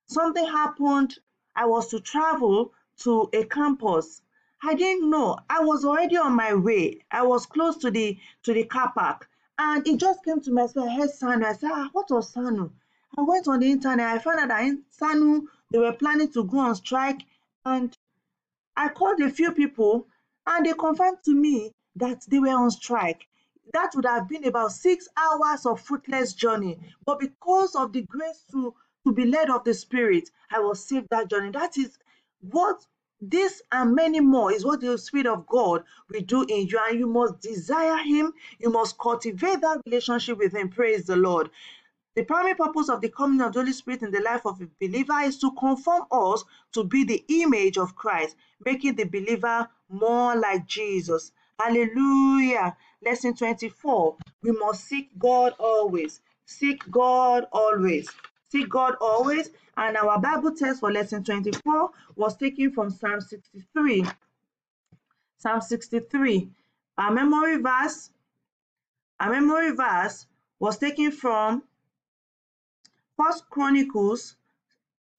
Something 0.06 0.46
happened. 0.46 1.18
I 1.54 1.66
was 1.66 1.88
to 1.90 2.00
travel 2.00 2.72
to 2.98 3.28
a 3.32 3.44
campus. 3.44 4.22
I 4.62 4.74
didn't 4.74 5.08
know. 5.10 5.38
I 5.50 5.60
was 5.60 5.84
already 5.84 6.16
on 6.16 6.34
my 6.34 6.54
way. 6.54 7.04
I 7.10 7.22
was 7.22 7.46
close 7.46 7.76
to 7.78 7.90
the 7.90 8.18
to 8.44 8.52
the 8.52 8.64
car 8.64 8.92
park, 8.94 9.28
and 9.58 9.86
it 9.86 9.98
just 9.98 10.24
came 10.24 10.40
to 10.40 10.52
my 10.52 10.66
spirit. 10.66 10.88
I 10.88 10.94
heard 10.96 11.10
Sanu. 11.10 11.44
I 11.44 11.52
said, 11.52 11.70
"Ah, 11.72 11.88
what 11.92 12.10
was 12.10 12.32
Sanu?" 12.32 12.70
I 13.16 13.22
went 13.22 13.46
on 13.46 13.60
the 13.60 13.70
internet. 13.70 14.08
I 14.08 14.18
found 14.18 14.40
out 14.40 14.48
that 14.48 14.64
in 14.64 14.84
Sanu 14.90 15.42
they 15.70 15.78
were 15.78 15.92
planning 15.92 16.32
to 16.32 16.44
go 16.44 16.58
on 16.58 16.74
strike, 16.74 17.20
and 17.64 17.96
I 18.76 18.88
called 18.88 19.20
a 19.20 19.30
few 19.30 19.52
people, 19.52 20.06
and 20.46 20.64
they 20.64 20.72
confirmed 20.72 21.18
to 21.26 21.34
me 21.34 21.72
that 21.96 22.24
they 22.28 22.38
were 22.38 22.48
on 22.48 22.70
strike. 22.70 23.28
That 23.74 23.92
would 23.94 24.06
have 24.06 24.28
been 24.28 24.44
about 24.44 24.72
six 24.72 25.08
hours 25.16 25.66
of 25.66 25.80
fruitless 25.80 26.32
journey. 26.32 26.78
But 27.04 27.20
because 27.20 27.74
of 27.74 27.92
the 27.92 28.02
grace 28.02 28.44
to, 28.52 28.74
to 29.06 29.12
be 29.12 29.26
led 29.26 29.50
of 29.50 29.64
the 29.64 29.74
Spirit, 29.74 30.30
I 30.50 30.60
was 30.60 30.82
saved 30.82 31.08
that 31.10 31.28
journey. 31.28 31.50
That 31.50 31.76
is 31.76 31.98
what 32.40 32.86
this 33.20 33.62
and 33.70 33.94
many 33.94 34.20
more 34.20 34.52
is 34.52 34.64
what 34.64 34.80
the 34.80 34.98
Spirit 34.98 35.26
of 35.26 35.46
God 35.46 35.84
will 36.10 36.22
do 36.22 36.42
in 36.42 36.66
you. 36.66 36.80
And 36.88 36.98
you 36.98 37.06
must 37.06 37.40
desire 37.40 37.98
Him. 37.98 38.32
You 38.58 38.70
must 38.70 38.98
cultivate 38.98 39.60
that 39.60 39.82
relationship 39.86 40.38
with 40.38 40.54
Him. 40.54 40.70
Praise 40.70 41.04
the 41.04 41.16
Lord. 41.16 41.50
The 42.14 42.24
primary 42.24 42.54
purpose 42.54 42.90
of 42.90 43.00
the 43.00 43.08
coming 43.08 43.40
of 43.40 43.54
the 43.54 43.60
Holy 43.60 43.72
Spirit 43.72 44.02
in 44.02 44.10
the 44.10 44.20
life 44.20 44.44
of 44.44 44.60
a 44.60 44.68
believer 44.78 45.18
is 45.20 45.38
to 45.38 45.50
conform 45.52 46.04
us 46.12 46.44
to 46.72 46.84
be 46.84 47.04
the 47.04 47.24
image 47.28 47.78
of 47.78 47.96
Christ, 47.96 48.36
making 48.64 48.96
the 48.96 49.04
believer 49.04 49.66
more 49.88 50.36
like 50.36 50.66
Jesus. 50.66 51.32
Hallelujah. 51.58 52.76
Lesson 53.02 53.34
24. 53.34 54.16
We 54.42 54.52
must 54.52 54.84
seek 54.84 55.18
God 55.18 55.54
always. 55.58 56.20
Seek 56.44 56.90
God 56.90 57.46
always. 57.50 58.10
Seek 58.50 58.68
God 58.68 58.96
always. 59.00 59.50
And 59.78 59.96
our 59.96 60.18
Bible 60.18 60.54
text 60.54 60.80
for 60.80 60.92
lesson 60.92 61.24
24 61.24 61.90
was 62.16 62.36
taken 62.36 62.72
from 62.72 62.90
Psalm 62.90 63.22
63. 63.22 64.04
Psalm 65.38 65.62
63. 65.62 66.50
Our 66.98 67.10
memory 67.10 67.56
verse, 67.56 68.10
our 69.18 69.30
memory 69.30 69.70
verse 69.70 70.26
was 70.58 70.76
taken 70.76 71.10
from 71.10 71.62
First 73.24 73.48
Chronicles 73.50 74.34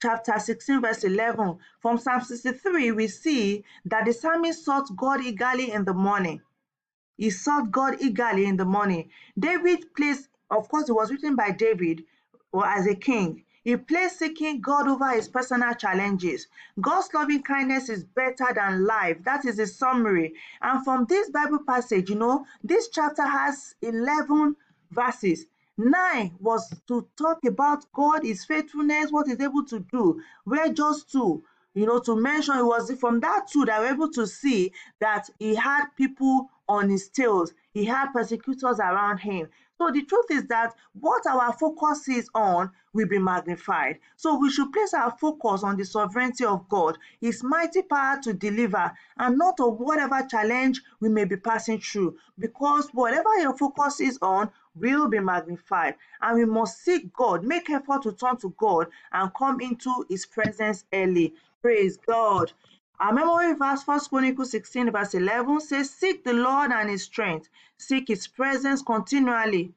chapter 0.02 0.38
16, 0.38 0.82
verse 0.82 1.06
11. 1.06 1.58
From 1.80 1.98
Psalm 1.98 2.20
63, 2.20 2.92
we 2.92 3.08
see 3.08 3.64
that 3.86 4.04
the 4.04 4.12
psalmist 4.12 4.66
sought 4.66 4.94
God 4.98 5.22
eagerly 5.22 5.72
in 5.72 5.86
the 5.86 5.94
morning. 5.94 6.42
He 7.16 7.30
sought 7.30 7.72
God 7.72 8.02
eagerly 8.02 8.44
in 8.44 8.58
the 8.58 8.66
morning. 8.66 9.10
David 9.40 9.96
placed, 9.96 10.28
of 10.52 10.68
course, 10.68 10.90
it 10.90 10.94
was 10.94 11.12
written 11.12 11.38
by 11.38 11.52
David 11.52 12.04
or 12.52 12.66
as 12.66 12.88
a 12.88 12.96
king. 12.96 13.46
He 13.64 13.78
placed 13.78 14.20
seeking 14.20 14.60
God 14.60 14.90
over 14.90 15.12
his 15.12 15.30
personal 15.30 15.74
challenges. 15.74 16.48
God's 16.82 17.08
loving 17.14 17.44
kindness 17.44 17.88
is 17.88 18.04
better 18.04 18.48
than 18.54 18.86
life. 18.86 19.24
That 19.24 19.46
is 19.46 19.60
a 19.60 19.68
summary. 19.68 20.34
And 20.62 20.84
from 20.84 21.06
this 21.06 21.30
Bible 21.30 21.60
passage, 21.66 22.10
you 22.10 22.16
know, 22.16 22.46
this 22.66 22.90
chapter 22.90 23.26
has 23.26 23.76
11 23.82 24.58
verses. 24.92 25.46
Nine 25.78 26.36
was 26.40 26.72
to 26.88 27.08
talk 27.18 27.44
about 27.46 27.92
God, 27.94 28.24
His 28.24 28.46
faithfulness, 28.46 29.12
what 29.12 29.28
He's 29.28 29.42
able 29.42 29.66
to 29.66 29.80
do. 29.80 30.22
Where 30.44 30.72
just 30.72 31.12
two, 31.12 31.44
you 31.74 31.88
know, 31.88 32.00
to 32.02 32.16
mention 32.16 32.60
it 32.60 32.64
was 32.64 32.92
from 33.00 33.20
that 33.22 33.48
two 33.48 33.66
that 33.66 33.80
we're 33.80 33.94
able 33.94 34.12
to 34.12 34.28
see 34.28 34.72
that 35.00 35.30
He 35.40 35.56
had 35.56 35.86
people 35.98 36.52
on 36.70 36.90
His 36.90 37.10
tails, 37.10 37.54
He 37.74 37.86
had 37.86 38.12
persecutors 38.12 38.80
around 38.80 39.18
Him. 39.18 39.48
So 39.80 39.90
the 39.92 40.04
truth 40.04 40.28
is 40.30 40.46
that 40.46 40.76
what 40.94 41.26
our 41.26 41.52
focus 41.54 42.08
is 42.08 42.30
on 42.36 42.72
will 42.94 43.08
be 43.08 43.18
magnified. 43.18 43.98
So 44.16 44.38
we 44.38 44.52
should 44.52 44.72
place 44.72 44.94
our 44.94 45.10
focus 45.20 45.64
on 45.64 45.78
the 45.78 45.86
sovereignty 45.86 46.46
of 46.46 46.70
God, 46.70 47.00
His 47.20 47.44
mighty 47.44 47.82
power 47.82 48.20
to 48.22 48.34
deliver, 48.34 48.92
and 49.18 49.40
not 49.40 49.60
on 49.60 49.74
whatever 49.80 50.22
challenge 50.30 50.84
we 51.00 51.10
may 51.10 51.26
be 51.26 51.38
passing 51.38 51.80
through. 51.80 52.16
Because 52.38 52.90
whatever 52.94 53.36
your 53.40 53.58
focus 53.58 54.00
is 54.00 54.20
on 54.22 54.52
will 54.76 55.08
be 55.08 55.20
magnified. 55.20 55.96
And 56.22 56.38
we 56.38 56.46
must 56.46 56.84
seek 56.84 57.14
God, 57.14 57.44
make 57.44 57.70
effort 57.70 58.04
to 58.04 58.12
turn 58.14 58.38
to 58.38 58.54
God 58.58 58.88
and 59.12 59.34
come 59.34 59.62
into 59.62 60.06
his 60.10 60.26
presence 60.26 60.86
early. 60.94 61.34
Praise 61.62 61.98
God. 61.98 62.52
Our 63.00 63.14
memory 63.14 63.54
verse, 63.54 63.86
1 63.86 64.00
Chronicles 64.10 64.52
16, 64.52 64.92
verse 64.92 65.14
11 65.14 65.62
says, 65.62 65.90
Seek 65.90 66.24
the 66.24 66.34
Lord 66.34 66.72
and 66.72 66.90
his 66.90 67.04
strength, 67.04 67.50
seek 67.78 68.08
his 68.08 68.28
presence 68.28 68.82
continually. 68.82 69.74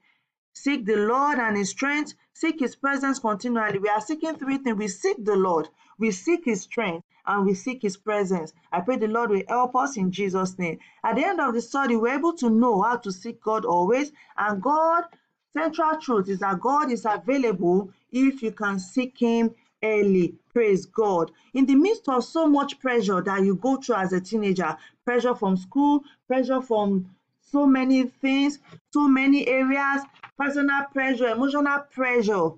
Seek 0.54 0.86
the 0.86 0.96
Lord 0.96 1.38
and 1.38 1.56
his 1.56 1.70
strength, 1.70 2.14
seek 2.32 2.60
his 2.60 2.76
presence 2.76 3.18
continually. 3.18 3.78
We 3.78 3.88
are 3.88 4.00
seeking 4.00 4.36
three 4.36 4.58
things. 4.58 4.78
We 4.78 4.88
seek 4.88 5.24
the 5.24 5.36
Lord, 5.36 5.68
we 5.98 6.10
seek 6.12 6.44
his 6.44 6.62
strength, 6.62 7.06
and 7.26 7.44
we 7.46 7.54
seek 7.54 7.82
his 7.82 7.96
presence. 7.96 8.52
I 8.72 8.80
pray 8.80 8.96
the 8.96 9.08
Lord 9.08 9.30
will 9.30 9.42
help 9.48 9.76
us 9.76 9.96
in 9.96 10.10
Jesus' 10.10 10.58
name. 10.58 10.78
At 11.04 11.16
the 11.16 11.26
end 11.26 11.40
of 11.40 11.54
the 11.54 11.60
study, 11.60 11.96
we're 11.96 12.16
able 12.18 12.34
to 12.34 12.50
know 12.50 12.82
how 12.82 12.96
to 12.96 13.12
seek 13.12 13.40
God 13.40 13.64
always. 13.64 14.12
And 14.36 14.62
God, 14.62 15.04
central 15.52 15.98
truth 16.00 16.28
is 16.28 16.40
that 16.40 16.60
God 16.60 16.90
is 16.90 17.04
available 17.04 17.90
if 18.12 18.42
you 18.42 18.52
can 18.52 18.78
seek 18.78 19.18
him 19.18 19.54
early. 19.82 20.34
Praise 20.52 20.86
God. 20.86 21.30
In 21.54 21.66
the 21.66 21.74
midst 21.74 22.08
of 22.08 22.24
so 22.24 22.46
much 22.46 22.78
pressure 22.80 23.20
that 23.22 23.42
you 23.42 23.56
go 23.56 23.76
through 23.76 23.96
as 23.96 24.12
a 24.12 24.20
teenager, 24.20 24.76
pressure 25.04 25.34
from 25.34 25.56
school, 25.56 26.02
pressure 26.26 26.62
from 26.62 27.10
so 27.40 27.66
many 27.66 28.04
things, 28.04 28.58
so 28.92 29.06
many 29.08 29.46
areas, 29.46 30.02
personal 30.38 30.84
pressure, 30.92 31.28
emotional 31.28 31.78
pressure. 31.90 32.50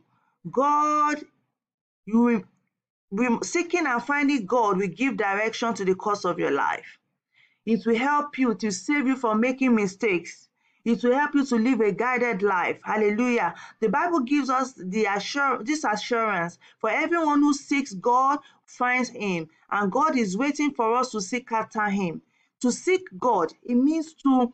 God, 0.50 1.22
you 2.06 2.44
seeking 3.42 3.86
and 3.86 4.02
finding 4.02 4.46
God 4.46 4.78
will 4.78 4.88
give 4.88 5.16
direction 5.16 5.74
to 5.74 5.84
the 5.84 5.94
course 5.94 6.24
of 6.24 6.38
your 6.38 6.50
life. 6.50 6.98
It 7.64 7.84
will 7.86 7.96
help 7.98 8.38
you 8.38 8.54
to 8.54 8.70
save 8.70 9.06
you 9.06 9.16
from 9.16 9.40
making 9.40 9.74
mistakes. 9.74 10.48
It 10.84 11.02
will 11.02 11.14
help 11.14 11.34
you 11.34 11.44
to 11.46 11.56
live 11.56 11.80
a 11.80 11.92
guided 11.92 12.42
life. 12.42 12.80
Hallelujah. 12.82 13.54
The 13.80 13.88
Bible 13.88 14.20
gives 14.20 14.48
us 14.48 14.72
the 14.72 15.04
assur- 15.04 15.62
this 15.62 15.84
assurance 15.84 16.58
for 16.78 16.90
everyone 16.90 17.40
who 17.40 17.52
seeks 17.52 17.92
God 17.92 18.38
finds 18.64 19.10
him 19.10 19.48
and 19.70 19.92
God 19.92 20.16
is 20.16 20.36
waiting 20.36 20.72
for 20.72 20.94
us 20.94 21.10
to 21.12 21.20
seek 21.20 21.52
after 21.52 21.90
him. 21.90 22.22
To 22.60 22.72
seek 22.72 23.02
God, 23.18 23.52
it 23.62 23.74
means 23.74 24.14
to 24.14 24.52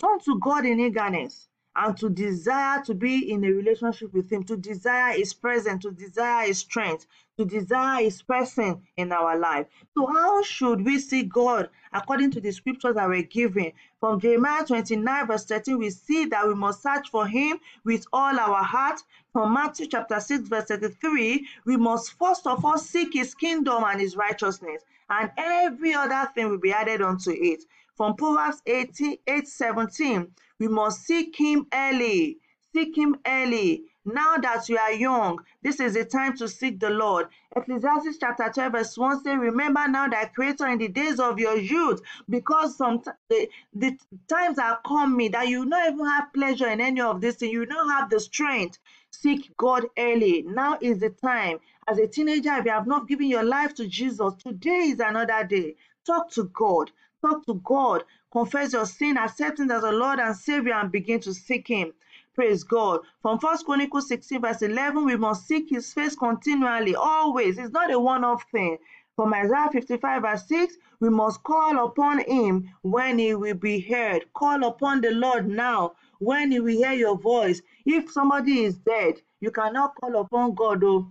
turn 0.00 0.18
to 0.20 0.38
God 0.40 0.64
in 0.64 0.80
eagerness 0.80 1.48
and 1.76 1.96
to 1.98 2.08
desire 2.08 2.82
to 2.82 2.94
be 2.94 3.30
in 3.30 3.44
a 3.44 3.50
relationship 3.50 4.12
with 4.14 4.32
him, 4.32 4.42
to 4.44 4.56
desire 4.56 5.12
his 5.12 5.34
presence, 5.34 5.82
to 5.84 5.90
desire 5.90 6.46
his 6.46 6.58
strength, 6.58 7.06
to 7.36 7.44
desire 7.44 8.02
his 8.02 8.22
person 8.22 8.80
in 8.96 9.12
our 9.12 9.38
life. 9.38 9.66
So 9.94 10.06
how 10.06 10.42
should 10.42 10.84
we 10.84 10.98
see 10.98 11.24
God 11.24 11.68
according 11.92 12.30
to 12.32 12.40
the 12.40 12.50
scriptures 12.50 12.94
that 12.94 13.08
we're 13.08 13.22
given? 13.22 13.72
From 14.00 14.18
Jeremiah 14.20 14.64
29 14.64 15.26
verse 15.26 15.44
13, 15.44 15.78
we 15.78 15.90
see 15.90 16.24
that 16.26 16.48
we 16.48 16.54
must 16.54 16.82
search 16.82 17.10
for 17.10 17.26
him 17.26 17.58
with 17.84 18.06
all 18.12 18.38
our 18.38 18.64
heart. 18.64 19.00
From 19.32 19.52
Matthew 19.52 19.86
chapter 19.86 20.18
6 20.18 20.48
verse 20.48 20.64
33, 20.64 21.46
we 21.66 21.76
must 21.76 22.18
first 22.18 22.46
of 22.46 22.64
all 22.64 22.78
seek 22.78 23.12
his 23.12 23.34
kingdom 23.34 23.84
and 23.84 24.00
his 24.00 24.16
righteousness 24.16 24.82
and 25.10 25.30
every 25.36 25.94
other 25.94 26.28
thing 26.34 26.48
will 26.48 26.58
be 26.58 26.72
added 26.72 27.02
unto 27.02 27.30
it. 27.30 27.64
From 27.94 28.16
Proverbs 28.16 28.62
18, 28.66 29.18
8 29.26 29.48
17, 29.48 30.32
we 30.58 30.68
must 30.68 31.02
seek 31.04 31.36
him 31.36 31.66
early. 31.72 32.38
Seek 32.72 32.96
him 32.96 33.16
early. 33.26 33.84
Now 34.06 34.36
that 34.36 34.68
you 34.68 34.78
are 34.78 34.92
young, 34.92 35.40
this 35.62 35.80
is 35.80 35.94
the 35.94 36.04
time 36.04 36.36
to 36.36 36.48
seek 36.48 36.78
the 36.78 36.90
Lord. 36.90 37.26
Ecclesiastes 37.56 38.18
chapter 38.18 38.48
12, 38.48 38.72
verse 38.72 38.96
1 38.96 39.24
says, 39.24 39.38
Remember 39.38 39.88
now 39.88 40.08
thy 40.08 40.26
creator 40.26 40.66
in 40.68 40.78
the 40.78 40.88
days 40.88 41.18
of 41.18 41.38
your 41.40 41.56
youth, 41.56 42.00
because 42.28 42.76
some 42.76 43.02
the, 43.28 43.48
the 43.74 43.98
times 44.28 44.58
are 44.58 44.80
coming 44.86 45.32
that 45.32 45.48
you 45.48 45.64
not 45.64 45.92
even 45.92 46.06
have 46.06 46.32
pleasure 46.32 46.68
in 46.68 46.80
any 46.80 47.00
of 47.00 47.20
this, 47.20 47.42
and 47.42 47.50
you 47.50 47.66
don't 47.66 47.90
have 47.90 48.08
the 48.08 48.20
strength. 48.20 48.78
Seek 49.10 49.56
God 49.56 49.86
early. 49.98 50.42
Now 50.42 50.78
is 50.80 51.00
the 51.00 51.10
time. 51.10 51.58
As 51.88 51.98
a 51.98 52.06
teenager, 52.06 52.54
if 52.54 52.64
you 52.64 52.70
have 52.70 52.86
not 52.86 53.08
given 53.08 53.26
your 53.26 53.44
life 53.44 53.74
to 53.74 53.88
Jesus, 53.88 54.34
today 54.34 54.90
is 54.90 55.00
another 55.00 55.44
day. 55.44 55.74
Talk 56.06 56.30
to 56.32 56.44
God. 56.44 56.92
Talk 57.22 57.44
to 57.46 57.54
God 57.54 58.04
confess 58.36 58.74
your 58.74 58.84
sin, 58.84 59.16
accept 59.16 59.58
him 59.58 59.70
as 59.70 59.82
a 59.82 59.90
Lord 59.90 60.18
and 60.18 60.36
Savior, 60.36 60.74
and 60.74 60.92
begin 60.92 61.20
to 61.20 61.32
seek 61.32 61.66
him. 61.68 61.94
Praise 62.34 62.64
God. 62.64 63.00
From 63.22 63.38
First 63.38 63.64
Chronicles 63.64 64.08
16, 64.08 64.42
verse 64.42 64.60
11, 64.60 65.06
we 65.06 65.16
must 65.16 65.46
seek 65.46 65.70
his 65.70 65.90
face 65.94 66.14
continually, 66.14 66.94
always. 66.94 67.56
It's 67.56 67.72
not 67.72 67.90
a 67.90 67.98
one-off 67.98 68.44
thing. 68.52 68.76
From 69.14 69.32
Isaiah 69.32 69.70
55, 69.72 70.20
verse 70.20 70.46
6, 70.48 70.76
we 71.00 71.08
must 71.08 71.42
call 71.44 71.82
upon 71.82 72.18
him 72.26 72.68
when 72.82 73.18
he 73.18 73.34
will 73.34 73.54
be 73.54 73.80
heard. 73.80 74.26
Call 74.34 74.64
upon 74.64 75.00
the 75.00 75.12
Lord 75.12 75.48
now 75.48 75.94
when 76.18 76.50
he 76.50 76.60
will 76.60 76.76
hear 76.76 76.92
your 76.92 77.16
voice. 77.16 77.62
If 77.86 78.12
somebody 78.12 78.64
is 78.64 78.76
dead, 78.76 79.22
you 79.40 79.50
cannot 79.50 79.94
call 79.98 80.14
upon 80.20 80.54
God, 80.54 80.84
oh, 80.84 81.10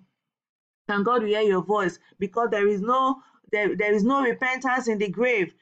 and 0.89 1.03
God 1.03 1.23
will 1.23 1.29
hear 1.29 1.41
your 1.41 1.63
voice 1.63 1.97
because 2.19 2.49
there 2.51 2.67
is 2.67 2.81
no 2.81 3.23
there, 3.51 3.75
there 3.75 3.93
is 3.93 4.03
no 4.03 4.21
repentance 4.21 4.88
in 4.88 4.97
the 4.97 5.09
grave. 5.09 5.53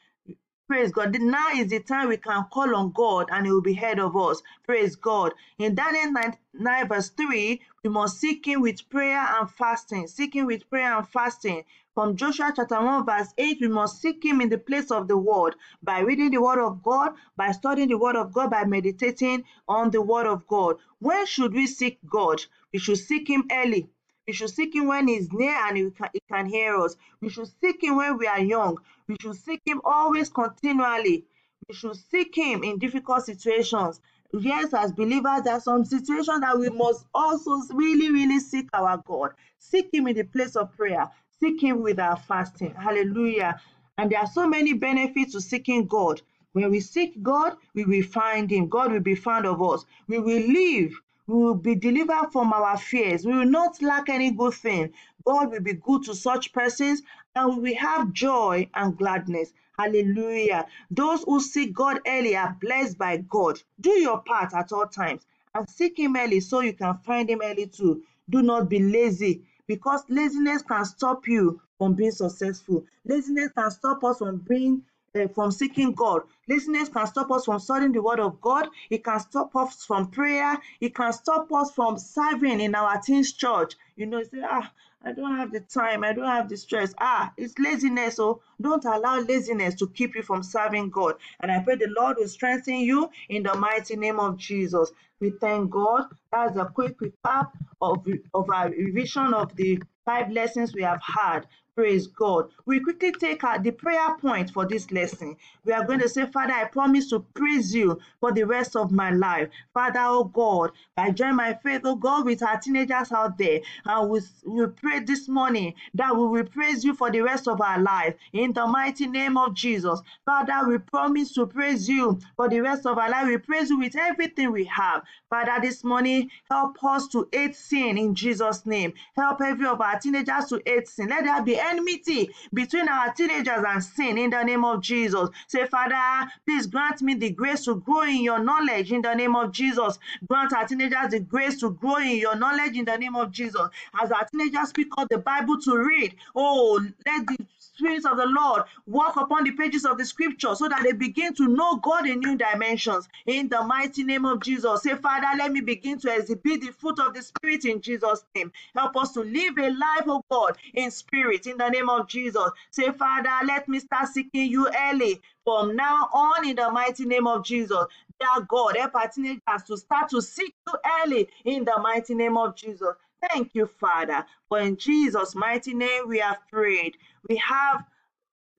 Praise 0.73 0.91
God. 0.91 1.15
Now 1.21 1.49
is 1.53 1.67
the 1.67 1.81
time 1.81 2.09
we 2.09 2.17
can 2.17 2.45
call 2.51 2.75
on 2.75 2.93
God 2.93 3.29
and 3.31 3.45
He 3.45 3.51
will 3.51 3.61
be 3.61 3.75
heard 3.75 3.99
of 3.99 4.17
us. 4.17 4.41
Praise 4.63 4.95
God. 4.95 5.35
In 5.59 5.75
Daniel 5.75 6.11
9, 6.11 6.37
9 6.55 6.87
verse 6.87 7.09
3, 7.09 7.61
we 7.83 7.89
must 7.91 8.19
seek 8.19 8.47
Him 8.47 8.61
with 8.61 8.89
prayer 8.89 9.23
and 9.37 9.47
fasting. 9.51 10.07
Seeking 10.07 10.47
with 10.47 10.67
prayer 10.71 10.97
and 10.97 11.07
fasting. 11.07 11.63
From 11.93 12.15
Joshua 12.15 12.51
chapter 12.55 12.83
1 12.83 13.05
verse 13.05 13.27
8, 13.37 13.59
we 13.61 13.67
must 13.67 14.01
seek 14.01 14.25
Him 14.25 14.41
in 14.41 14.49
the 14.49 14.57
place 14.57 14.89
of 14.89 15.07
the 15.07 15.15
Word 15.15 15.53
by 15.83 15.99
reading 15.99 16.31
the 16.31 16.41
Word 16.41 16.57
of 16.57 16.81
God, 16.81 17.11
by 17.37 17.51
studying 17.51 17.89
the 17.89 17.99
Word 17.99 18.15
of 18.15 18.33
God, 18.33 18.49
by 18.49 18.65
meditating 18.65 19.43
on 19.67 19.91
the 19.91 20.01
Word 20.01 20.25
of 20.25 20.47
God. 20.47 20.77
When 20.97 21.27
should 21.27 21.53
we 21.53 21.67
seek 21.67 21.99
God? 22.09 22.43
We 22.73 22.79
should 22.79 22.97
seek 22.97 23.29
Him 23.29 23.43
early. 23.51 23.91
We 24.27 24.33
should 24.33 24.51
seek 24.51 24.73
him 24.73 24.87
when 24.87 25.07
he's 25.09 25.31
near 25.33 25.55
and 25.67 25.77
he 25.77 25.91
can, 25.91 26.09
he 26.13 26.19
can 26.31 26.45
hear 26.45 26.77
us. 26.77 26.95
We 27.21 27.29
should 27.29 27.49
seek 27.59 27.83
him 27.83 27.97
when 27.97 28.17
we 28.17 28.25
are 28.27 28.39
young. 28.39 28.77
We 29.07 29.17
should 29.21 29.35
seek 29.35 29.61
him 29.65 29.81
always 29.83 30.29
continually. 30.29 31.25
We 31.67 31.75
should 31.75 31.97
seek 31.97 32.35
him 32.35 32.63
in 32.63 32.77
difficult 32.79 33.25
situations. 33.25 33.99
Yes, 34.31 34.73
as 34.73 34.93
believers, 34.93 35.43
there 35.43 35.53
are 35.53 35.59
some 35.59 35.83
situations 35.83 36.39
that 36.39 36.57
we 36.57 36.69
must 36.69 37.05
also 37.13 37.61
really, 37.73 38.11
really 38.11 38.39
seek 38.39 38.69
our 38.73 38.97
God. 39.05 39.31
Seek 39.59 39.93
him 39.93 40.07
in 40.07 40.15
the 40.15 40.23
place 40.23 40.55
of 40.55 40.75
prayer. 40.75 41.09
Seek 41.39 41.61
him 41.61 41.81
with 41.81 41.99
our 41.99 42.15
fasting. 42.15 42.73
Hallelujah. 42.75 43.59
And 43.97 44.09
there 44.09 44.19
are 44.19 44.27
so 44.27 44.47
many 44.47 44.73
benefits 44.73 45.33
to 45.33 45.41
seeking 45.41 45.85
God. 45.85 46.21
When 46.53 46.71
we 46.71 46.79
seek 46.79 47.21
God, 47.21 47.57
we 47.73 47.83
will 47.83 48.03
find 48.03 48.49
him. 48.49 48.69
God 48.69 48.91
will 48.91 49.01
be 49.01 49.15
found 49.15 49.45
of 49.45 49.61
us. 49.61 49.85
We 50.07 50.19
will 50.19 50.41
live 50.41 50.93
we 51.27 51.35
will 51.35 51.55
be 51.55 51.75
delivered 51.75 52.29
from 52.31 52.51
our 52.51 52.77
fears. 52.77 53.25
We 53.25 53.33
will 53.33 53.45
not 53.45 53.81
lack 53.81 54.09
any 54.09 54.31
good 54.31 54.53
thing. 54.53 54.93
God 55.25 55.51
will 55.51 55.61
be 55.61 55.73
good 55.73 56.03
to 56.03 56.15
such 56.15 56.51
persons 56.51 57.01
and 57.35 57.57
we 57.57 57.71
will 57.71 57.77
have 57.79 58.11
joy 58.11 58.69
and 58.73 58.97
gladness. 58.97 59.53
Hallelujah. 59.79 60.67
Those 60.91 61.23
who 61.23 61.39
seek 61.39 61.73
God 61.73 62.01
early 62.05 62.35
are 62.35 62.57
blessed 62.59 62.97
by 62.97 63.17
God. 63.17 63.61
Do 63.79 63.91
your 63.91 64.19
part 64.21 64.53
at 64.53 64.71
all 64.71 64.87
times 64.87 65.25
and 65.55 65.67
seek 65.69 65.97
Him 65.97 66.15
early 66.17 66.41
so 66.41 66.59
you 66.59 66.73
can 66.73 66.97
find 66.97 67.29
Him 67.29 67.41
early 67.43 67.67
too. 67.67 68.03
Do 68.29 68.41
not 68.41 68.69
be 68.69 68.79
lazy 68.79 69.43
because 69.65 70.03
laziness 70.09 70.61
can 70.61 70.85
stop 70.85 71.27
you 71.27 71.61
from 71.77 71.93
being 71.93 72.11
successful. 72.11 72.85
Laziness 73.05 73.51
can 73.53 73.71
stop 73.71 74.03
us 74.03 74.17
from 74.19 74.37
being 74.39 74.83
uh, 75.15 75.27
from 75.29 75.51
seeking 75.51 75.93
God. 75.93 76.21
Laziness 76.47 76.89
can 76.89 77.07
stop 77.07 77.31
us 77.31 77.45
from 77.45 77.59
studying 77.59 77.91
the 77.91 78.01
Word 78.01 78.19
of 78.19 78.41
God. 78.41 78.69
It 78.89 79.03
can 79.03 79.19
stop 79.19 79.55
us 79.55 79.85
from 79.85 80.09
prayer. 80.09 80.57
It 80.81 80.95
can 80.95 81.13
stop 81.13 81.51
us 81.53 81.71
from 81.73 81.97
serving 81.97 82.59
in 82.61 82.75
our 82.75 82.99
teens 83.01 83.33
church. 83.33 83.73
You 83.95 84.07
know, 84.07 84.19
you 84.19 84.25
say, 84.25 84.41
ah, 84.43 84.71
I 85.05 85.11
don't 85.11 85.35
have 85.37 85.51
the 85.51 85.59
time. 85.59 86.03
I 86.03 86.13
don't 86.13 86.25
have 86.25 86.49
the 86.49 86.57
stress. 86.57 86.93
Ah, 86.99 87.31
it's 87.37 87.57
laziness. 87.59 88.15
So 88.15 88.41
don't 88.61 88.85
allow 88.85 89.19
laziness 89.19 89.75
to 89.75 89.87
keep 89.89 90.15
you 90.15 90.23
from 90.23 90.43
serving 90.43 90.89
God. 90.89 91.15
And 91.41 91.51
I 91.51 91.59
pray 91.59 91.75
the 91.75 91.93
Lord 91.97 92.17
will 92.17 92.27
strengthen 92.27 92.77
you 92.77 93.09
in 93.29 93.43
the 93.43 93.53
mighty 93.55 93.95
name 93.95 94.19
of 94.19 94.37
Jesus. 94.37 94.91
We 95.19 95.31
thank 95.31 95.71
God. 95.71 96.05
That's 96.31 96.57
a 96.57 96.65
quick 96.65 96.97
recap 96.99 97.51
of, 97.81 98.05
of 98.33 98.49
our 98.49 98.69
revision 98.69 99.33
of 99.33 99.55
the 99.55 99.81
five 100.05 100.31
lessons 100.31 100.73
we 100.73 100.81
have 100.83 101.01
had. 101.01 101.47
Praise 101.75 102.05
God. 102.05 102.51
We 102.67 102.79
quickly 102.81 103.11
take 103.13 103.43
out 103.43 103.63
the 103.63 103.71
prayer 103.71 104.15
point 104.17 104.51
for 104.51 104.67
this 104.67 104.91
lesson. 104.91 105.35
We 105.65 105.73
are 105.73 105.83
going 105.83 106.01
to 106.01 106.09
say, 106.09 106.27
Father, 106.27 106.53
I 106.53 106.65
promise 106.65 107.09
to 107.09 107.21
praise 107.33 107.73
you 107.73 107.99
for 108.19 108.31
the 108.31 108.43
rest 108.43 108.75
of 108.75 108.91
my 108.91 109.09
life. 109.09 109.49
Father, 109.73 110.01
oh 110.01 110.25
God, 110.25 110.71
I 110.97 111.09
join 111.09 111.35
my 111.35 111.55
faith, 111.63 111.81
oh 111.85 111.95
God, 111.95 112.25
with 112.25 112.43
our 112.43 112.59
teenagers 112.59 113.11
out 113.11 113.39
there. 113.39 113.61
And 113.85 114.09
we, 114.11 114.19
we 114.45 114.67
pray 114.67 114.99
this 114.99 115.27
morning 115.27 115.73
that 115.95 116.15
we 116.15 116.27
will 116.27 116.45
praise 116.45 116.83
you 116.83 116.93
for 116.93 117.09
the 117.09 117.21
rest 117.21 117.47
of 117.47 117.59
our 117.59 117.79
life. 117.79 118.13
In 118.33 118.53
the 118.53 118.67
mighty 118.67 119.07
name 119.07 119.35
of 119.35 119.55
Jesus. 119.55 119.99
Father, 120.25 120.69
we 120.69 120.77
promise 120.77 121.33
to 121.33 121.47
praise 121.47 121.89
you 121.89 122.19
for 122.35 122.49
the 122.49 122.59
rest 122.61 122.85
of 122.85 122.99
our 122.99 123.09
life. 123.09 123.25
We 123.27 123.37
praise 123.37 123.71
you 123.71 123.79
with 123.79 123.95
everything 123.95 124.51
we 124.51 124.65
have. 124.65 125.03
Father, 125.29 125.59
this 125.59 125.83
morning, 125.83 126.29
help 126.51 126.83
us 126.83 127.07
to 127.07 127.27
hate 127.31 127.55
sin 127.55 127.97
in 127.97 128.13
Jesus' 128.13 128.67
name. 128.67 128.93
Help 129.15 129.41
every 129.41 129.65
of 129.65 129.81
our 129.81 129.99
teenagers 129.99 130.45
to 130.49 130.61
hate 130.65 130.87
sin. 130.87 131.09
Let 131.09 131.23
there 131.23 131.41
be 131.43 131.55
enmity 131.63 132.33
between 132.53 132.87
our 132.87 133.13
teenagers 133.13 133.63
and 133.67 133.83
sin 133.83 134.17
in 134.17 134.29
the 134.29 134.43
name 134.43 134.63
of 134.65 134.81
Jesus. 134.81 135.29
Say, 135.47 135.65
Father, 135.65 136.29
please 136.45 136.67
grant 136.67 137.01
me 137.01 137.15
the 137.15 137.31
grace 137.31 137.65
to 137.65 137.75
grow 137.75 138.03
in 138.03 138.23
your 138.23 138.39
knowledge 138.39 138.91
in 138.91 139.01
the 139.01 139.13
name 139.13 139.35
of 139.35 139.51
Jesus. 139.51 139.99
Grant 140.27 140.53
our 140.53 140.67
teenagers 140.67 141.09
the 141.11 141.19
grace 141.19 141.59
to 141.59 141.71
grow 141.71 141.97
in 141.97 142.17
your 142.17 142.35
knowledge 142.35 142.77
in 142.77 142.85
the 142.85 142.97
name 142.97 143.15
of 143.15 143.31
Jesus. 143.31 143.67
As 144.01 144.11
our 144.11 144.25
teenagers 144.25 144.71
pick 144.71 144.87
up 144.97 145.09
the 145.09 145.17
Bible 145.17 145.59
to 145.61 145.77
read, 145.77 146.15
oh, 146.35 146.79
let 147.05 147.27
the 147.27 147.37
Spirit 147.75 148.05
of 148.05 148.17
the 148.17 148.25
Lord 148.25 148.63
walk 148.87 149.15
upon 149.17 149.43
the 149.43 149.51
pages 149.51 149.85
of 149.85 149.97
the 149.97 150.05
scripture 150.05 150.55
so 150.55 150.67
that 150.69 150.83
they 150.83 150.91
begin 150.93 151.33
to 151.35 151.47
know 151.47 151.77
God 151.77 152.07
in 152.07 152.19
new 152.19 152.37
dimensions. 152.37 153.07
In 153.25 153.49
the 153.49 153.63
mighty 153.63 154.03
name 154.03 154.25
of 154.25 154.41
Jesus. 154.41 154.83
Say, 154.83 154.95
Father, 154.95 155.27
let 155.37 155.51
me 155.51 155.61
begin 155.61 155.99
to 155.99 156.13
exhibit 156.15 156.61
the 156.61 156.71
fruit 156.71 156.99
of 156.99 157.13
the 157.13 157.21
Spirit 157.21 157.65
in 157.65 157.81
Jesus' 157.81 158.25
name. 158.35 158.51
Help 158.75 158.95
us 158.97 159.11
to 159.13 159.21
live 159.21 159.57
a 159.57 159.69
life, 159.71 160.07
of 160.07 160.21
God, 160.29 160.57
in 160.73 160.91
spirit, 160.91 161.47
in 161.47 161.57
the 161.57 161.69
name 161.69 161.89
of 161.89 162.07
Jesus. 162.07 162.49
Say, 162.71 162.91
Father, 162.91 163.45
let 163.45 163.67
me 163.67 163.79
start 163.79 164.07
seeking 164.09 164.49
you 164.49 164.69
early 164.89 165.21
from 165.43 165.75
now 165.75 166.09
on 166.13 166.47
in 166.47 166.55
the 166.55 166.69
mighty 166.71 167.05
name 167.05 167.27
of 167.27 167.43
Jesus. 167.45 167.85
Dear 168.19 168.45
God, 168.47 168.77
help 168.77 168.95
our 168.95 169.07
teenagers 169.09 169.63
to 169.67 169.77
start 169.77 170.09
to 170.09 170.21
seek 170.21 170.53
you 170.67 170.73
early 171.03 171.27
in 171.45 171.65
the 171.65 171.77
mighty 171.81 172.13
name 172.15 172.37
of 172.37 172.55
Jesus. 172.55 172.95
Thank 173.29 173.55
you, 173.55 173.67
Father. 173.67 174.25
For 174.49 174.59
in 174.59 174.77
Jesus' 174.77 175.35
mighty 175.35 175.73
name 175.73 176.07
we 176.07 176.19
have 176.19 176.39
prayed. 176.51 176.97
We 177.29 177.37
have 177.37 177.85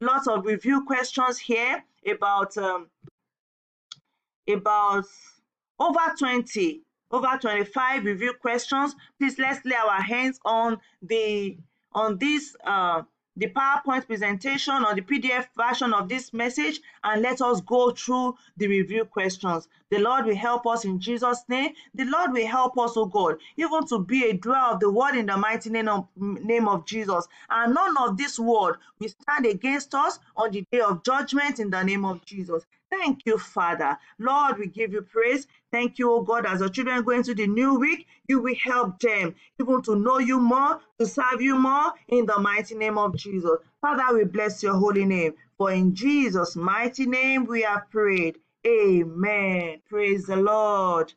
lots 0.01 0.27
of 0.27 0.47
review 0.47 0.85
questions 0.85 1.39
here 1.39 1.85
about 2.11 2.57
um, 2.59 2.89
about 4.49 5.05
over 5.79 6.15
20 6.19 6.83
over 7.11 7.39
25 7.41 8.05
review 8.05 8.35
questions 8.41 8.95
please 9.19 9.39
let's 9.39 9.65
lay 9.65 9.77
our 9.77 10.03
hands 10.03 10.39
on 10.45 10.79
the 11.03 11.57
on 11.93 12.19
this 12.19 12.55
uh, 12.65 13.03
the 13.37 13.49
PowerPoint 13.49 14.07
presentation 14.07 14.85
or 14.85 14.95
the 14.95 15.03
PDF 15.03 15.47
version 15.57 15.93
of 15.93 16.09
this 16.09 16.33
message 16.33 16.81
and 17.03 17.23
let 17.23 17.41
us 17.41 17.61
go 17.61 17.91
through 17.91 18.37
the 18.57 18.69
review 18.69 19.05
questions. 19.05 19.69
The 19.91 19.99
Lord 19.99 20.27
will 20.27 20.37
help 20.37 20.67
us 20.67 20.85
in 20.85 21.01
Jesus' 21.01 21.43
name. 21.49 21.73
The 21.95 22.05
Lord 22.05 22.33
will 22.33 22.47
help 22.47 22.79
us, 22.79 22.97
oh 22.97 23.07
God, 23.07 23.37
even 23.57 23.87
to 23.89 23.99
be 23.99 24.25
a 24.25 24.35
dweller 24.35 24.75
of 24.75 24.81
the 24.81 24.91
word 24.91 25.17
in 25.17 25.27
the 25.27 25.37
mighty 25.37 25.71
name 25.71 25.89
of, 25.89 26.07
name 26.17 26.69
of 26.69 26.87
Jesus. 26.87 27.27
And 27.51 27.75
none 27.75 27.97
of 27.99 28.17
this 28.17 28.39
word 28.39 28.77
will 29.01 29.09
stand 29.09 29.47
against 29.47 29.95
us 29.95 30.19
on 30.37 30.53
the 30.53 30.65
day 30.71 30.81
of 30.81 31.03
judgment 31.05 31.59
in 31.59 31.71
the 31.71 31.83
name 31.83 32.05
of 32.05 32.25
Jesus. 32.25 32.65
Thank 32.99 33.27
you, 33.27 33.39
Father. 33.39 33.99
Lord, 34.19 34.59
we 34.59 34.69
give 34.69 34.93
you 34.93 35.03
praise. 35.03 35.47
Thank 35.73 35.99
you, 35.99 36.13
oh 36.13 36.23
God, 36.23 36.47
as 36.47 36.63
our 36.63 36.69
children 36.69 37.03
go 37.03 37.13
into 37.13 37.35
the 37.35 37.47
new 37.47 37.75
week, 37.79 38.07
you 38.29 38.41
will 38.41 38.55
help 38.55 39.01
them 39.01 39.35
even 39.61 39.83
to 39.83 39.97
know 39.97 40.19
you 40.19 40.39
more, 40.39 40.81
to 40.99 41.07
serve 41.07 41.41
you 41.43 41.57
more 41.59 41.93
in 42.09 42.27
the 42.27 42.39
mighty 42.39 42.77
name 42.77 42.99
of 42.99 43.17
Jesus. 43.17 43.59
Father, 43.81 44.17
we 44.17 44.25
bless 44.25 44.63
your 44.63 44.75
holy 44.75 45.05
name. 45.05 45.35
For 45.59 45.73
in 45.73 45.95
Jesus' 45.95 46.57
mighty 46.57 47.07
name 47.07 47.47
we 47.47 47.63
have 47.63 47.91
prayed. 47.91 48.39
Amen. 48.67 49.81
Praise 49.89 50.27
the 50.27 50.37
Lord. 50.37 51.13